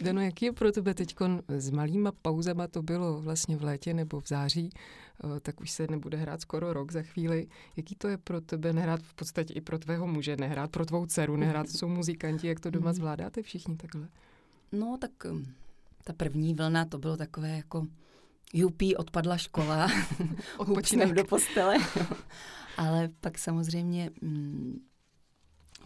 Dano, 0.00 0.20
jaký 0.20 0.44
je 0.44 0.52
pro 0.52 0.72
tebe 0.72 0.94
teď 0.94 1.16
s 1.48 1.70
malýma 1.70 2.12
pauzama, 2.22 2.68
to 2.68 2.82
bylo 2.82 3.20
vlastně 3.20 3.56
v 3.56 3.64
létě 3.64 3.94
nebo 3.94 4.20
v 4.20 4.28
září, 4.28 4.70
eh, 4.74 5.40
tak 5.40 5.60
už 5.60 5.70
se 5.70 5.86
nebude 5.90 6.18
hrát 6.18 6.40
skoro 6.40 6.72
rok 6.72 6.92
za 6.92 7.02
chvíli. 7.02 7.46
Jaký 7.76 7.94
to 7.94 8.08
je 8.08 8.18
pro 8.18 8.40
tebe 8.40 8.72
nehrát 8.72 9.00
v 9.02 9.14
podstatě 9.14 9.54
i 9.54 9.60
pro 9.60 9.78
tvého 9.78 10.06
muže, 10.06 10.36
nehrát 10.36 10.70
pro 10.70 10.86
tvou 10.86 11.06
dceru, 11.06 11.36
nehrát, 11.36 11.68
jsou 11.68 11.88
muzikanti, 11.88 12.46
jak 12.46 12.60
to 12.60 12.70
doma 12.70 12.90
mhm. 12.90 12.94
zvládáte 12.94 13.42
všichni 13.42 13.76
takhle? 13.76 14.08
No 14.72 14.98
tak 15.00 15.10
hm, 15.24 15.52
ta 16.04 16.12
první 16.12 16.54
vlna, 16.54 16.84
to 16.84 16.98
bylo 16.98 17.16
takové 17.16 17.56
jako 17.56 17.86
jupí, 18.52 18.96
odpadla 18.96 19.36
škola, 19.36 19.88
odpočinem 20.58 21.14
do 21.14 21.24
postele. 21.24 21.76
Ale 22.76 23.08
pak 23.20 23.38
samozřejmě 23.38 24.10
mm, 24.22 24.80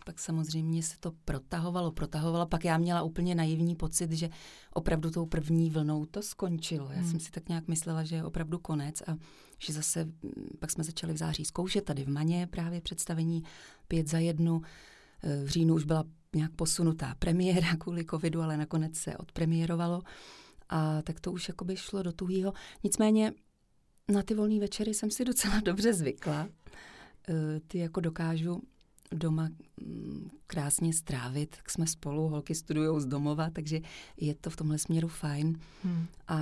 pak 0.08 0.18
samozřejmě 0.18 0.82
se 0.82 0.96
to 1.00 1.12
protahovalo, 1.24 1.92
protahovalo. 1.92 2.46
Pak 2.46 2.64
já 2.64 2.78
měla 2.78 3.02
úplně 3.02 3.34
naivní 3.34 3.76
pocit, 3.76 4.12
že 4.12 4.28
opravdu 4.74 5.10
tou 5.10 5.26
první 5.26 5.70
vlnou 5.70 6.06
to 6.06 6.22
skončilo. 6.22 6.88
Já 6.90 7.00
hmm. 7.00 7.10
jsem 7.10 7.20
si 7.20 7.30
tak 7.30 7.48
nějak 7.48 7.68
myslela, 7.68 8.04
že 8.04 8.16
je 8.16 8.24
opravdu 8.24 8.58
konec 8.58 9.02
a 9.06 9.16
že 9.58 9.72
zase, 9.72 10.08
pak 10.58 10.70
jsme 10.70 10.84
začali 10.84 11.12
v 11.12 11.16
září 11.16 11.44
zkoušet 11.44 11.84
tady 11.84 12.04
v 12.04 12.08
Maně 12.08 12.46
právě 12.46 12.80
představení 12.80 13.42
pět 13.88 14.08
za 14.08 14.18
jednu. 14.18 14.62
E, 15.22 15.44
v 15.44 15.48
říjnu 15.48 15.74
už 15.74 15.84
byla 15.84 16.04
nějak 16.34 16.52
posunutá 16.52 17.14
premiéra 17.18 17.76
kvůli 17.76 18.04
covidu, 18.04 18.42
ale 18.42 18.56
nakonec 18.56 18.96
se 18.96 19.16
odpremiérovalo. 19.16 20.02
A 20.68 21.02
tak 21.02 21.20
to 21.20 21.32
už 21.32 21.48
jakoby 21.48 21.76
šlo 21.76 22.02
do 22.02 22.12
tuhýho. 22.12 22.52
Nicméně 22.84 23.32
na 24.12 24.22
ty 24.22 24.34
volné 24.34 24.60
večery 24.60 24.94
jsem 24.94 25.10
si 25.10 25.24
docela 25.24 25.60
dobře 25.60 25.94
zvykla. 25.94 26.48
E, 27.28 27.60
ty 27.60 27.78
jako 27.78 28.00
dokážu 28.00 28.62
doma 29.12 29.48
mm, 29.80 30.30
krásně 30.46 30.92
strávit, 30.92 31.56
tak 31.56 31.70
jsme 31.70 31.86
spolu, 31.86 32.28
holky 32.28 32.54
studují 32.54 33.00
z 33.00 33.06
domova, 33.06 33.50
takže 33.50 33.80
je 34.16 34.34
to 34.34 34.50
v 34.50 34.56
tomhle 34.56 34.78
směru 34.78 35.08
fajn. 35.08 35.60
Hmm. 35.84 36.06
A 36.28 36.38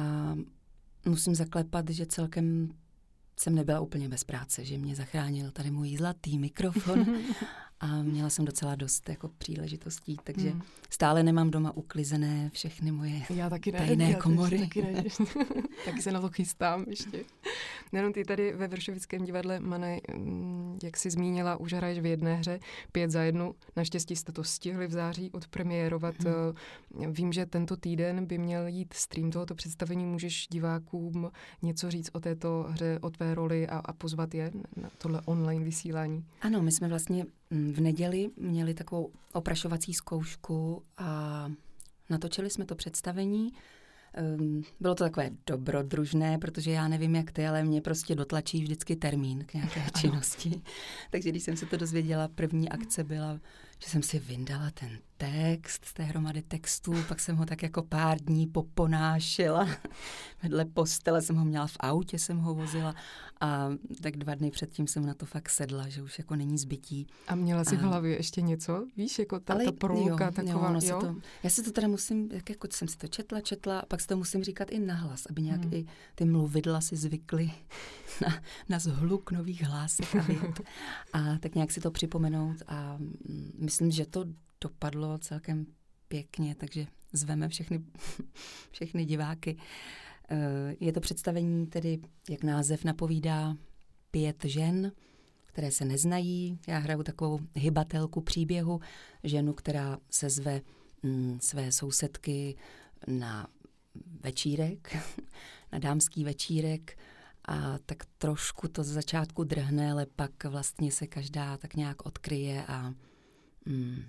musím 1.05 1.35
zaklepat, 1.35 1.91
že 1.91 2.07
celkem 2.07 2.69
jsem 3.41 3.55
nebyla 3.55 3.81
úplně 3.81 4.09
bez 4.09 4.25
práce, 4.25 4.65
že 4.65 4.79
mě 4.79 4.97
zachránil 4.97 5.51
tady 5.51 5.71
můj 5.71 5.97
zlatý 5.97 6.39
mikrofon 6.39 7.07
a 7.81 8.03
měla 8.03 8.31
jsem 8.31 8.45
docela 8.45 8.75
dost 8.75 9.09
jako 9.09 9.29
příležitostí, 9.39 10.17
takže 10.25 10.51
hmm. 10.51 10.63
stále 10.91 11.23
nemám 11.23 11.51
doma 11.51 11.77
uklizené 11.77 12.51
všechny 12.53 12.93
moje 12.93 13.23
já 13.31 13.51
taky 13.51 13.73
ne, 13.73 13.79
tajné 13.79 14.11
já 14.11 14.19
komory. 14.19 14.59
Taky, 14.59 14.83
ne, 14.83 15.05
taky 15.85 16.03
se 16.03 16.13
na 16.13 16.21
to 16.21 16.29
chystám 16.29 16.85
ještě. 16.89 17.25
Nejenom 17.93 18.13
ty 18.13 18.25
tady 18.25 18.53
ve 18.53 18.69
Vršovickém 18.69 19.25
divadle, 19.25 19.61
Mane, 19.61 20.01
mm, 20.15 20.79
jak 20.83 20.97
jsi 20.97 21.11
zmínila, 21.11 21.57
už 21.57 21.73
hraješ 21.73 21.99
v 21.99 22.07
jedné 22.07 22.35
hře, 22.35 22.61
pět 22.93 23.11
za 23.11 23.23
jednu. 23.23 23.55
Naštěstí 23.77 24.17
jste 24.17 24.33
to 24.33 24.45
stihli 24.45 24.87
v 24.87 24.93
září 24.93 25.31
odpremiérovat. 25.33 26.15
Hmm. 26.19 27.13
Vím, 27.13 27.33
že 27.33 27.47
tento 27.47 27.77
týden 27.77 28.27
by 28.27 28.39
měl 28.39 28.67
jít 28.67 28.95
stream 28.95 29.31
tohoto 29.31 29.55
představení. 29.55 30.05
Můžeš 30.05 30.47
divákům 30.51 31.31
něco 31.63 31.91
říct 31.91 32.11
o 32.13 32.21
této 32.21 32.67
hře, 32.69 32.99
o 33.01 33.11
tvé 33.11 33.35
roli 33.35 33.69
a, 33.69 33.79
a 33.79 33.93
pozvat 33.93 34.35
je 34.35 34.51
na 34.77 34.91
tohle 34.99 35.21
online 35.25 35.65
vysílání? 35.65 36.25
Ano, 36.41 36.63
my 36.63 36.73
jsme 36.73 36.89
vlastně 36.89 37.27
v 37.51 37.81
neděli 37.81 38.31
měli 38.37 38.75
takovou 38.75 39.11
oprašovací 39.33 39.95
zkoušku 39.95 40.83
a 40.97 41.49
natočili 42.11 42.51
jsme 42.51 42.65
to 42.65 42.75
představení. 42.75 43.53
Um, 44.39 44.65
bylo 44.81 44.95
to 44.95 45.05
takové 45.05 45.31
dobrodružné, 45.47 46.39
protože 46.39 46.71
já 46.71 46.89
nevím, 46.89 47.15
jak 47.15 47.33
ty, 47.33 47.47
ale 47.47 47.65
mě 47.65 47.81
prostě 47.81 48.15
dotlačí 48.15 48.63
vždycky 48.63 48.97
termín 48.97 49.45
k 49.45 49.55
nějaké 49.55 49.83
činnosti. 50.01 50.63
Takže 51.11 51.31
když 51.31 51.43
jsem 51.43 51.57
se 51.57 51.67
to 51.67 51.77
dozvěděla, 51.77 52.29
první 52.29 52.69
akce 52.69 53.05
byla, 53.05 53.41
že 53.79 53.91
jsem 53.91 54.03
si 54.03 54.19
vyndala 54.19 54.71
ten 54.71 54.99
text 55.17 55.85
z 55.85 55.93
té 55.93 56.03
hromady 56.03 56.43
textů, 56.43 56.95
pak 57.09 57.21
jsem 57.21 57.37
ho 57.37 57.47
tak 57.47 57.63
jako 57.63 57.83
pár 57.83 58.19
dní 58.19 58.47
poponášela. 58.47 59.69
Vedle 60.43 60.65
postele 60.65 61.23
jsem 61.23 61.37
ho 61.37 61.45
měla 61.45 61.67
v 61.67 61.77
autě, 61.81 62.19
jsem 62.19 62.39
ho 62.39 62.55
vozila 62.55 62.95
a 63.41 63.69
tak 64.03 64.17
dva 64.17 64.35
dny 64.35 64.51
předtím 64.51 64.87
jsem 64.87 65.07
na 65.07 65.15
to 65.15 65.27
fakt 65.27 65.51
sedla, 65.51 65.89
že 65.89 66.03
už 66.03 66.19
jako 66.19 66.37
není 66.37 66.59
zbytí. 66.59 67.07
A 67.29 67.35
měla 67.35 67.65
jsi 67.65 67.77
a... 67.77 67.79
v 67.79 67.83
hlavě 67.83 68.17
ještě 68.17 68.43
něco? 68.43 68.87
Víš, 68.97 69.19
jako 69.19 69.41
ta, 69.41 69.55
Ale 69.55 69.65
ta 69.65 69.71
jo, 69.71 70.17
taková, 70.35 70.71
jo, 70.71 70.81
jo? 70.83 71.01
To, 71.01 71.17
já 71.43 71.51
si 71.51 71.63
to 71.63 71.73
teda 71.73 71.89
musím, 71.89 72.29
jak 72.33 72.51
jako 72.51 72.69
jsem 72.71 72.89
si 72.89 72.97
to 72.97 73.09
četla, 73.09 73.41
četla, 73.41 73.79
a 73.79 73.87
pak 73.87 74.01
si 74.01 74.07
to 74.07 74.17
musím 74.17 74.45
říkat 74.45 74.71
i 74.71 74.79
nahlas, 74.79 75.27
aby 75.31 75.43
nějak 75.43 75.61
hmm. 75.61 75.75
i 75.75 75.87
ty 76.15 76.25
mluvidla 76.25 76.81
si 76.81 76.97
zvykly 76.97 77.51
na, 78.23 78.43
na 78.69 78.79
zhluk 78.79 79.31
nových 79.31 79.63
hlásek 79.63 80.15
a. 80.15 80.27
A 81.13 81.39
tak 81.39 81.55
nějak 81.55 81.71
si 81.71 81.81
to 81.81 81.91
připomenout 81.91 82.57
a 82.69 82.97
mm, 82.99 83.66
myslím, 83.67 83.91
že 83.91 84.07
to 84.07 84.25
dopadlo 84.61 85.19
celkem 85.19 85.67
pěkně, 86.09 86.55
takže 86.55 86.87
zveme 87.13 87.49
všechny, 87.49 87.85
všechny 88.71 89.05
diváky. 89.05 89.57
Eh, 90.31 90.77
je 90.81 90.93
to 90.93 91.01
představení 91.01 91.67
tedy, 91.67 91.99
jak 92.31 92.43
název 92.43 92.85
napovídá, 92.85 93.57
pět 94.11 94.45
žen, 94.45 94.93
které 95.47 95.71
se 95.71 95.85
neznají. 95.85 96.59
Já 96.69 96.79
hraju 96.79 97.03
takovou 97.03 97.39
hybatelku 97.55 98.21
příběhu, 98.21 98.81
ženu, 99.25 99.53
která 99.53 99.99
se 100.11 100.31
zve 100.31 100.61
mm, 101.03 101.39
své 101.41 101.73
sousedky 101.73 102.57
na 103.07 103.47
večírek, 104.21 104.97
na 105.73 105.79
dámský 105.79 106.25
večírek 106.25 106.99
a 107.49 107.79
tak 107.79 108.05
trošku 108.19 108.69
to 108.69 108.85
z 108.85 108.89
začátku 108.89 109.45
drhne, 109.45 109.93
ale 109.93 110.07
pak 110.07 110.45
vlastně 110.45 110.93
se 110.93 111.07
každá 111.07 111.57
tak 111.57 111.77
nějak 111.77 112.07
odkryje 112.07 112.65
a 112.67 112.95
mm, 113.67 114.03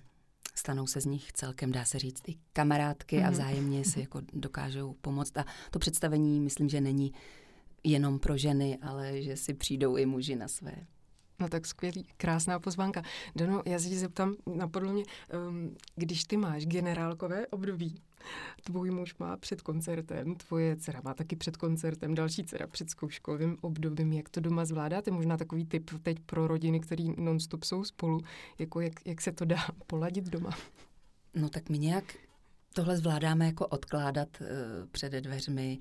stanou 0.55 0.87
se 0.87 1.01
z 1.01 1.05
nich 1.05 1.31
celkem, 1.31 1.71
dá 1.71 1.85
se 1.85 1.99
říct, 1.99 2.21
i 2.27 2.35
kamarádky 2.53 3.17
mm-hmm. 3.17 3.23
a 3.25 3.29
mhm. 3.29 3.33
vzájemně 3.33 3.85
si 3.85 3.99
jako 3.99 4.21
dokážou 4.33 4.93
pomoct. 4.93 5.37
A 5.37 5.45
to 5.71 5.79
představení 5.79 6.39
myslím, 6.39 6.69
že 6.69 6.81
není 6.81 7.13
jenom 7.83 8.19
pro 8.19 8.37
ženy, 8.37 8.77
ale 8.81 9.21
že 9.21 9.37
si 9.37 9.53
přijdou 9.53 9.97
i 9.97 10.05
muži 10.05 10.35
na 10.35 10.47
své. 10.47 10.73
No 11.39 11.49
tak 11.49 11.65
skvělý, 11.65 12.07
krásná 12.17 12.59
pozvánka. 12.59 13.01
Dano, 13.35 13.63
já 13.65 13.79
se 13.79 13.89
ti 13.89 13.97
zeptám, 13.97 14.35
napadlo 14.55 14.93
mě, 14.93 15.03
um, 15.49 15.75
když 15.95 16.23
ty 16.23 16.37
máš 16.37 16.65
generálkové 16.65 17.47
období, 17.47 18.01
tvůj 18.63 18.91
muž 18.91 19.15
má 19.17 19.37
před 19.37 19.61
koncertem, 19.61 20.35
tvoje 20.35 20.75
dcera 20.75 21.01
má 21.03 21.13
taky 21.13 21.35
před 21.35 21.57
koncertem, 21.57 22.15
další 22.15 22.43
dcera 22.43 22.67
před 22.67 22.89
zkouškovým 22.89 23.57
obdobím, 23.61 24.13
jak 24.13 24.29
to 24.29 24.39
doma 24.39 24.65
zvládáte? 24.65 25.11
Možná 25.11 25.37
takový 25.37 25.65
tip 25.65 25.91
teď 26.03 26.19
pro 26.19 26.47
rodiny, 26.47 26.79
které 26.79 27.05
nonstop 27.17 27.63
jsou 27.63 27.83
spolu, 27.83 28.21
jako 28.59 28.81
jak, 28.81 28.93
jak 29.05 29.21
se 29.21 29.31
to 29.31 29.45
dá 29.45 29.59
poladit 29.87 30.25
doma? 30.25 30.57
No 31.35 31.49
tak 31.49 31.69
my 31.69 31.77
nějak 31.77 32.03
tohle 32.73 32.97
zvládáme 32.97 33.45
jako 33.45 33.67
odkládat 33.67 34.41
uh, 34.41 34.47
před 34.91 35.11
dveřmi. 35.11 35.79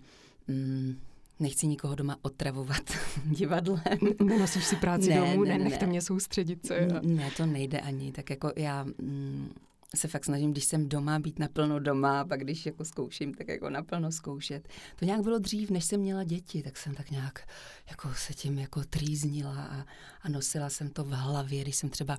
Mm 0.48 1.00
nechci 1.40 1.66
nikoho 1.66 1.94
doma 1.94 2.16
otravovat 2.22 2.82
divadlem. 3.24 3.98
Nenosíš 4.24 4.64
si 4.64 4.76
práci 4.76 5.08
ne, 5.08 5.16
domů, 5.16 5.44
ne, 5.44 5.58
ne, 5.58 5.64
nechte 5.64 5.86
mě 5.86 6.02
soustředit. 6.02 6.66
Co 6.66 6.74
je. 6.74 6.88
Ne, 7.02 7.30
to 7.36 7.46
nejde 7.46 7.80
ani. 7.80 8.12
Tak 8.12 8.30
jako 8.30 8.52
já 8.56 8.84
mm, 8.84 9.50
se 9.94 10.08
fakt 10.08 10.24
snažím, 10.24 10.52
když 10.52 10.64
jsem 10.64 10.88
doma, 10.88 11.18
být 11.18 11.38
naplno 11.38 11.80
doma, 11.80 12.20
a 12.20 12.24
pak 12.24 12.40
když 12.40 12.66
jako 12.66 12.84
zkouším, 12.84 13.34
tak 13.34 13.48
jako 13.48 13.70
naplno 13.70 14.12
zkoušet. 14.12 14.68
To 14.96 15.04
nějak 15.04 15.22
bylo 15.22 15.38
dřív, 15.38 15.70
než 15.70 15.84
jsem 15.84 16.00
měla 16.00 16.24
děti, 16.24 16.62
tak 16.62 16.76
jsem 16.76 16.94
tak 16.94 17.10
nějak 17.10 17.48
jako 17.90 18.14
se 18.14 18.34
tím 18.34 18.58
jako 18.58 18.84
trýznila 18.84 19.62
a, 19.62 19.84
a 20.22 20.28
nosila 20.28 20.70
jsem 20.70 20.88
to 20.88 21.04
v 21.04 21.10
hlavě, 21.10 21.62
když 21.62 21.76
jsem 21.76 21.90
třeba 21.90 22.18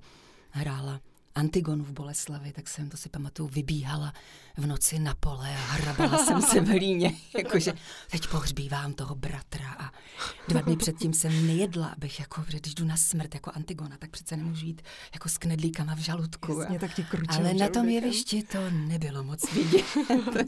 hrála 0.49 1.01
Antigonu 1.37 1.83
v 1.83 1.91
Boleslavi, 1.91 2.51
tak 2.51 2.67
jsem, 2.67 2.89
to 2.89 2.97
si 2.97 3.09
pamatuju, 3.09 3.49
vybíhala 3.49 4.13
v 4.57 4.65
noci 4.65 4.99
na 4.99 5.15
pole 5.15 5.49
a 5.49 5.71
hrabala 5.71 6.17
jsem 6.17 6.41
se 6.41 6.61
v 6.61 6.67
hlíně, 6.67 7.13
jakože 7.37 7.73
teď 8.11 8.27
pohřbívám 8.27 8.93
toho 8.93 9.15
bratra 9.15 9.75
a 9.79 9.91
dva 10.47 10.61
dny 10.61 10.77
předtím 10.77 11.13
jsem 11.13 11.47
nejedla, 11.47 11.87
abych 11.87 12.19
jako, 12.19 12.43
když 12.47 12.73
jdu 12.73 12.85
na 12.85 12.97
smrt 12.97 13.33
jako 13.33 13.51
Antigona, 13.53 13.97
tak 13.97 14.09
přece 14.09 14.37
nemůžu 14.37 14.65
jít 14.65 14.81
jako 15.13 15.29
s 15.29 15.37
knedlíkama 15.37 15.95
v 15.95 15.99
žaludku. 15.99 16.59
Jasně, 16.59 16.79
tak 16.79 16.93
ti 16.95 17.05
Ale 17.29 17.53
na 17.53 17.69
tom 17.69 17.89
jevišti 17.89 18.43
to 18.43 18.69
nebylo 18.69 19.23
moc 19.23 19.53
vidět. 19.53 19.85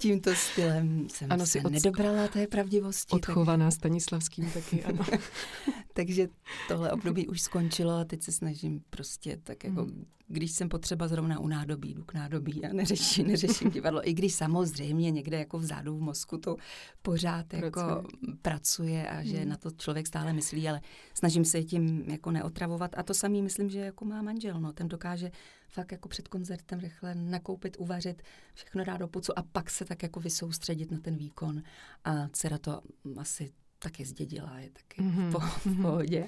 Tímto 0.00 0.34
stylem 0.34 1.08
jsem 1.08 1.32
ano, 1.32 1.46
se 1.46 1.60
od... 1.60 1.72
nedobrala 1.72 2.28
té 2.28 2.46
pravdivosti. 2.46 3.16
Odchovaná 3.16 3.66
tak... 3.66 3.74
Stanislavským 3.74 4.50
taky, 4.50 4.84
ano. 4.84 5.04
Takže 5.94 6.28
tohle 6.68 6.92
období 6.92 7.28
už 7.28 7.40
skončilo 7.40 7.92
a 7.92 8.04
teď 8.04 8.22
se 8.22 8.32
snažím 8.32 8.82
prostě 8.90 9.38
tak 9.42 9.64
jako, 9.64 9.82
hmm. 9.82 10.06
když 10.28 10.52
jsem 10.52 10.68
potřeba 10.68 11.08
zrovna 11.08 11.38
u 11.38 11.48
nádobí, 11.48 11.94
jdu 11.94 12.04
k 12.04 12.14
nádobí 12.14 12.64
a 12.64 12.72
neřeším, 12.72 13.26
neřeším 13.26 13.70
divadlo. 13.70 14.08
I 14.08 14.12
když 14.12 14.34
samozřejmě 14.34 15.10
někde 15.10 15.38
jako 15.38 15.58
vzadu 15.58 15.96
v 15.96 16.00
mozku 16.00 16.38
to 16.38 16.56
pořád 17.02 17.46
pracuje. 17.46 17.64
jako 17.64 18.08
pracuje 18.42 19.08
a 19.08 19.22
že 19.22 19.38
hmm. 19.38 19.48
na 19.48 19.56
to 19.56 19.70
člověk 19.70 20.06
stále 20.06 20.32
myslí, 20.32 20.68
ale 20.68 20.80
snažím 21.14 21.44
se 21.44 21.62
tím 21.62 22.04
jako 22.10 22.30
neotravovat. 22.30 22.90
A 22.96 23.02
to 23.02 23.14
samý 23.14 23.42
myslím, 23.42 23.70
že 23.70 23.78
jako 23.78 24.04
má 24.04 24.22
manžel, 24.22 24.60
no, 24.60 24.72
ten 24.72 24.88
dokáže 24.88 25.30
fakt 25.72 25.92
jako 25.92 26.08
před 26.08 26.28
koncertem 26.28 26.80
rychle 26.80 27.14
nakoupit, 27.14 27.76
uvařit, 27.78 28.22
všechno 28.54 28.84
dát 28.84 28.96
do 28.96 29.08
pucu 29.08 29.38
a 29.38 29.42
pak 29.42 29.70
se 29.72 29.84
tak 29.84 30.02
jako 30.02 30.20
vysoustředit 30.20 30.90
na 30.90 30.98
ten 30.98 31.16
výkon. 31.16 31.62
A 32.04 32.28
dcera 32.28 32.58
to 32.58 32.80
asi 33.16 33.52
taky 33.82 34.04
zdědila, 34.04 34.58
je 34.58 34.70
taky 34.70 35.02
mm-hmm. 35.02 35.28
v, 35.28 35.32
po, 35.32 35.40
v 35.40 35.66
mhm. 35.66 35.82
pohodě. 35.82 36.26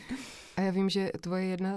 A 0.57 0.61
já 0.61 0.71
vím, 0.71 0.91
že 0.91 1.11
tvoje 1.21 1.45
jedna 1.45 1.77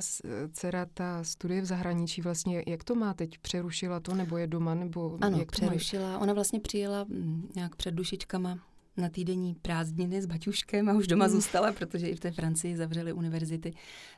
dcera, 0.51 0.85
ta 0.85 1.23
studie 1.23 1.61
v 1.61 1.65
zahraničí 1.65 2.21
vlastně, 2.21 2.63
jak 2.67 2.83
to 2.83 2.95
má 2.95 3.13
teď? 3.13 3.37
Přerušila 3.37 3.99
to, 3.99 4.15
nebo 4.15 4.37
je 4.37 4.47
doma, 4.47 4.75
nebo 4.75 5.17
Ano, 5.21 5.39
jak 5.39 5.51
přerušila. 5.51 6.19
Ona 6.19 6.33
vlastně 6.33 6.59
přijela 6.59 7.03
mm, 7.03 7.51
nějak 7.55 7.75
před 7.75 7.93
dušičkama 7.93 8.59
na 8.97 9.09
týdenní 9.09 9.55
prázdniny 9.55 10.21
s 10.21 10.25
baťuškem 10.25 10.89
a 10.89 10.93
už 10.93 11.07
doma 11.07 11.25
mm. 11.25 11.31
zůstala, 11.31 11.71
protože 11.71 12.07
i 12.07 12.15
v 12.15 12.19
té 12.19 12.31
Francii 12.31 12.77
zavřeli 12.77 13.13
univerzity. 13.13 13.73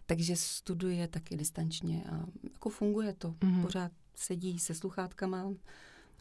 Takže 0.06 0.36
studuje 0.36 1.08
taky 1.08 1.38
distančně 1.38 2.04
a 2.12 2.26
jako 2.44 2.70
funguje 2.70 3.14
to. 3.14 3.36
Mm. 3.44 3.62
Pořád 3.62 3.92
sedí 4.16 4.60
se 4.60 4.74
sluchátkama, 4.74 5.54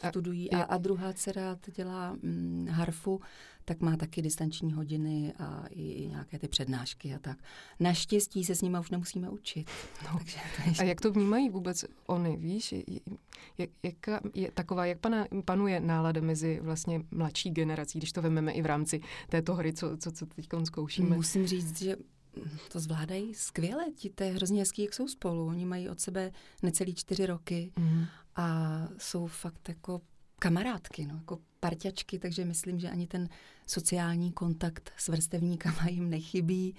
studují. 0.09 0.51
A, 0.51 0.63
a 0.63 0.77
druhá 0.79 1.13
dcera 1.13 1.59
dělá 1.77 2.17
hm, 2.23 2.67
harfu, 2.71 3.21
tak 3.65 3.81
má 3.81 3.97
taky 3.97 4.23
distanční 4.23 4.73
hodiny 4.73 5.33
a 5.39 5.65
i 5.71 6.07
nějaké 6.09 6.39
ty 6.39 6.49
přednášky 6.49 7.15
a 7.15 7.19
tak. 7.19 7.39
Naštěstí 7.81 8.45
se 8.45 8.55
s 8.55 8.63
nimi 8.63 8.79
už 8.81 8.91
nemusíme 8.91 9.31
učit. 9.31 9.71
No. 10.05 10.19
Takže 10.19 10.39
to 10.57 10.71
je... 10.71 10.75
A 10.79 10.83
jak 10.83 11.01
to 11.01 11.13
vnímají 11.13 11.51
vůbec 11.51 11.85
oni, 12.07 12.37
víš? 12.37 12.75
Jak, 13.59 13.71
jak, 13.83 13.95
je 14.35 14.51
taková, 14.51 14.87
jak 14.87 14.99
pana, 14.99 15.27
panuje 15.45 15.81
nálada 15.81 16.21
mezi 16.21 16.61
vlastně 16.63 17.03
mladší 17.11 17.51
generací, 17.51 17.99
když 17.99 18.13
to 18.13 18.23
vezmeme 18.23 18.53
i 18.53 18.63
v 18.63 18.67
rámci 18.67 19.01
této 19.29 19.55
hry, 19.55 19.73
co, 19.73 19.97
co, 19.97 20.13
co 20.13 20.27
teď 20.27 20.47
zkoušíme? 20.65 21.17
Musím 21.17 21.47
říct, 21.47 21.83
že 21.83 21.97
to 22.73 22.81
zvládají 22.81 23.35
skvěle. 23.35 23.85
Ti 23.95 24.11
to 24.11 24.25
je 24.25 24.31
hrozně 24.31 24.61
hezký, 24.61 24.83
jak 24.83 24.95
jsou 24.95 25.09
spolu. 25.09 25.47
Oni 25.47 25.65
mají 25.65 25.89
od 25.89 26.01
sebe 26.01 26.33
necelý 26.63 26.95
čtyři 26.95 27.27
roky 27.27 27.73
mm. 27.79 28.05
A 28.39 28.89
jsou 28.99 29.27
fakt 29.27 29.69
jako 29.69 30.01
kamarádky, 30.39 31.07
no, 31.07 31.15
jako 31.15 31.39
parťačky, 31.61 32.19
takže 32.19 32.45
myslím, 32.45 32.81
že 32.81 32.91
ani 32.91 33.07
ten 33.07 33.29
sociální 33.67 34.33
kontakt 34.33 34.93
s 34.97 35.09
vrstevníkama 35.09 35.89
jim 35.89 36.11
nechybí, 36.11 36.75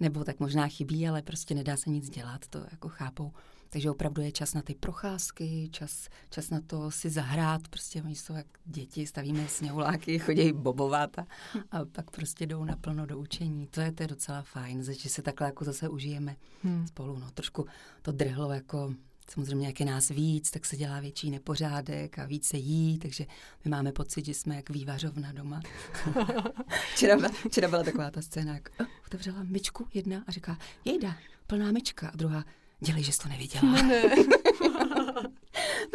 nebo 0.00 0.24
tak 0.24 0.40
možná 0.40 0.68
chybí, 0.68 1.08
ale 1.08 1.22
prostě 1.22 1.54
nedá 1.54 1.76
se 1.76 1.90
nic 1.90 2.10
dělat, 2.10 2.48
to 2.48 2.66
jako 2.70 2.88
chápou. 2.88 3.32
Takže 3.70 3.90
opravdu 3.90 4.22
je 4.22 4.32
čas 4.32 4.54
na 4.54 4.62
ty 4.62 4.74
procházky, 4.74 5.68
čas, 5.72 6.08
čas 6.30 6.50
na 6.50 6.60
to 6.60 6.90
si 6.90 7.10
zahrát, 7.10 7.68
prostě 7.68 8.02
oni 8.02 8.14
jsou 8.14 8.34
jak 8.34 8.46
děti, 8.64 9.06
stavíme 9.06 9.48
sněhuláky, 9.48 10.18
chodí 10.18 10.52
bobovat 10.52 11.18
a, 11.18 11.26
a 11.70 11.84
pak 11.84 12.10
prostě 12.10 12.46
jdou 12.46 12.64
naplno 12.64 13.06
do 13.06 13.18
učení. 13.18 13.66
To 13.66 13.80
je, 13.80 13.92
to 13.92 14.02
je 14.02 14.06
docela 14.06 14.42
fajn, 14.42 14.82
že 14.82 15.08
se 15.08 15.22
takhle 15.22 15.46
jako 15.46 15.64
zase 15.64 15.88
užijeme 15.88 16.36
hmm. 16.62 16.86
spolu. 16.86 17.18
No, 17.18 17.30
trošku 17.30 17.66
to 18.02 18.12
drhlo 18.12 18.52
jako 18.52 18.94
Samozřejmě, 19.32 19.66
jak 19.66 19.80
je 19.80 19.86
nás 19.86 20.08
víc, 20.08 20.50
tak 20.50 20.66
se 20.66 20.76
dělá 20.76 21.00
větší 21.00 21.30
nepořádek 21.30 22.18
a 22.18 22.24
více 22.24 22.56
jí, 22.56 22.98
takže 22.98 23.26
my 23.64 23.70
máme 23.70 23.92
pocit, 23.92 24.24
že 24.24 24.34
jsme 24.34 24.56
jak 24.56 24.70
vývařovna 24.70 25.32
doma. 25.32 25.60
včera, 26.94 27.16
byla, 27.16 27.28
včera 27.48 27.68
byla 27.68 27.82
taková 27.82 28.10
ta 28.10 28.22
scéna, 28.22 28.54
jak 28.54 28.70
oh, 28.80 28.86
otevřela 29.06 29.42
myčku 29.42 29.86
jedna 29.94 30.24
a 30.26 30.32
říká, 30.32 30.58
jejda, 30.84 31.16
plná 31.46 31.72
myčka. 31.72 32.08
A 32.08 32.16
druhá, 32.16 32.44
dělej, 32.80 33.02
že 33.02 33.12
jsi 33.12 33.18
to 33.18 33.28
neviděla. 33.28 33.72
Ne, 33.72 33.82
ne. 33.82 34.14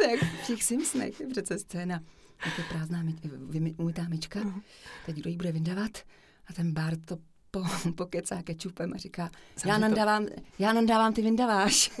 je 0.00 0.10
jak 0.10 0.20
v 0.20 0.46
těch 0.46 0.62
Simpsonech, 0.62 1.20
je 1.20 1.26
přece 1.26 1.58
scéna. 1.58 2.00
Je 2.46 2.52
to 2.56 2.62
prázdná 2.68 3.02
my, 3.02 3.74
umytá 3.76 4.08
myčka, 4.08 4.40
uh-huh. 4.40 4.62
teď 5.06 5.16
kdo 5.16 5.30
ji 5.30 5.36
bude 5.36 5.52
vyndávat? 5.52 5.98
A 6.46 6.52
ten 6.52 6.72
Bart 6.72 7.04
to 7.04 7.18
po, 7.56 7.92
pokecá 7.92 8.42
kečupem 8.42 8.92
a 8.94 8.96
říká, 8.96 9.30
já 9.66 9.78
nandávám, 9.78 10.26
já 10.58 10.72
nandávám, 10.72 11.12
ty 11.12 11.22
vyndaváš. 11.22 11.90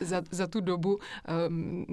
za, 0.00 0.22
za 0.30 0.46
tu 0.46 0.60
dobu 0.60 0.98
um, 1.48 1.86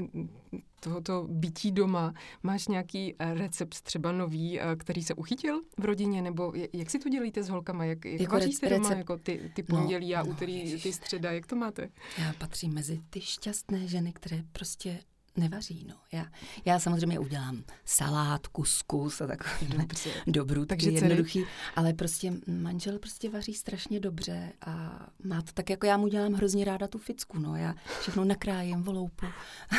tohoto 0.79 1.27
bytí 1.29 1.71
doma 1.71 2.13
máš 2.43 2.67
nějaký 2.67 3.15
eh, 3.19 3.33
recept 3.33 3.81
třeba 3.81 4.11
nový, 4.11 4.59
eh, 4.59 4.75
který 4.75 5.03
se 5.03 5.13
uchytil 5.13 5.61
v 5.79 5.85
rodině, 5.85 6.21
nebo 6.21 6.53
jak 6.73 6.89
si 6.89 6.99
to 6.99 7.09
dělíte 7.09 7.43
s 7.43 7.49
holkama, 7.49 7.85
jak, 7.85 8.05
jak 8.05 8.21
jako 8.21 8.35
vaříte 8.35 8.69
recept... 8.69 8.83
doma, 8.83 8.95
jako 8.95 9.17
ty, 9.17 9.51
ty 9.53 9.65
no, 9.69 9.77
pondělí 9.77 10.13
no, 10.13 10.19
a 10.19 10.23
úterý, 10.23 10.73
no, 10.73 10.79
ty 10.79 10.93
středa, 10.93 11.31
jak 11.31 11.47
to 11.47 11.55
máte? 11.55 11.89
Já 12.17 12.33
patřím 12.33 12.73
mezi 12.73 13.01
ty 13.09 13.21
šťastné 13.21 13.87
ženy, 13.87 14.13
které 14.13 14.43
prostě 14.51 14.99
nevaří. 15.37 15.85
No. 15.89 15.95
Já, 16.11 16.25
já 16.65 16.79
samozřejmě 16.79 17.19
udělám 17.19 17.63
salát, 17.85 18.47
kuskus 18.47 19.21
a 19.21 19.27
takový 19.27 19.87
dobrou, 20.27 20.65
takže 20.65 20.91
jednoduchý, 20.91 21.43
ale 21.75 21.93
prostě 21.93 22.33
manžel 22.47 22.99
prostě 22.99 23.29
vaří 23.29 23.53
strašně 23.53 23.99
dobře 23.99 24.53
a 24.61 25.05
má 25.23 25.41
to 25.41 25.51
tak, 25.53 25.69
jako 25.69 25.85
já 25.85 25.97
mu 25.97 26.07
dělám 26.07 26.33
hrozně 26.33 26.65
ráda 26.65 26.87
tu 26.87 26.97
ficku, 26.97 27.39
no. 27.39 27.55
Já 27.55 27.75
všechno 28.01 28.25
nakrájem 28.25 28.83
voloupu, 28.83 29.25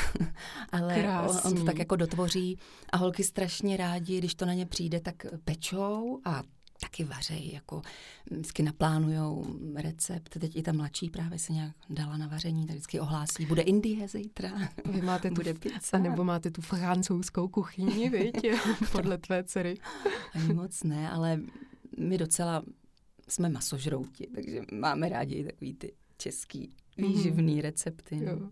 ale 0.73 1.23
on, 1.29 1.41
on 1.45 1.55
to 1.55 1.65
tak 1.65 1.79
jako 1.79 1.97
dotvoří 1.97 2.59
a 2.93 2.97
holky 2.97 3.25
strašně 3.25 3.77
rádi, 3.77 4.19
když 4.19 4.35
to 4.35 4.47
na 4.47 4.55
ně 4.55 4.67
přijde, 4.67 5.01
tak 5.01 5.27
pečou 5.45 6.21
a 6.25 6.43
taky 6.81 7.05
vařej, 7.05 7.51
jako 7.53 7.83
vždycky 8.31 8.63
naplánujou 8.63 9.47
recept. 9.75 10.39
Teď 10.39 10.57
i 10.57 10.63
ta 10.63 10.73
mladší 10.73 11.11
právě 11.11 11.39
se 11.39 11.53
nějak 11.53 11.77
dala 11.91 12.17
na 12.17 12.27
vaření, 12.27 12.67
tak 12.67 12.77
vždycky 12.77 13.01
ohlásí, 13.01 13.47
bude 13.47 13.63
Indie 13.63 14.09
zítra, 14.09 14.51
Vy 14.85 15.03
máte 15.03 15.31
bude 15.35 15.55
tu, 15.55 15.61
pizza. 15.61 15.99
nebo 15.99 16.25
máte 16.25 16.51
tu 16.51 16.63
francouzskou 16.63 17.49
kuchyni, 17.49 18.09
viď, 18.09 18.47
podle 18.93 19.19
tvé 19.19 19.45
dcery. 19.45 19.79
Ani 20.35 20.55
moc 20.55 20.83
ne, 20.83 21.11
ale 21.11 21.41
my 21.99 22.19
docela 22.19 22.63
jsme 23.29 23.49
masožrouti, 23.49 24.27
takže 24.35 24.63
máme 24.73 25.09
rádi 25.09 25.45
takový 25.45 25.75
ty 25.75 25.93
český 26.17 26.75
výživný 26.97 27.55
mm. 27.55 27.61
recepty. 27.61 28.17
No. 28.17 28.33
Jo. 28.33 28.51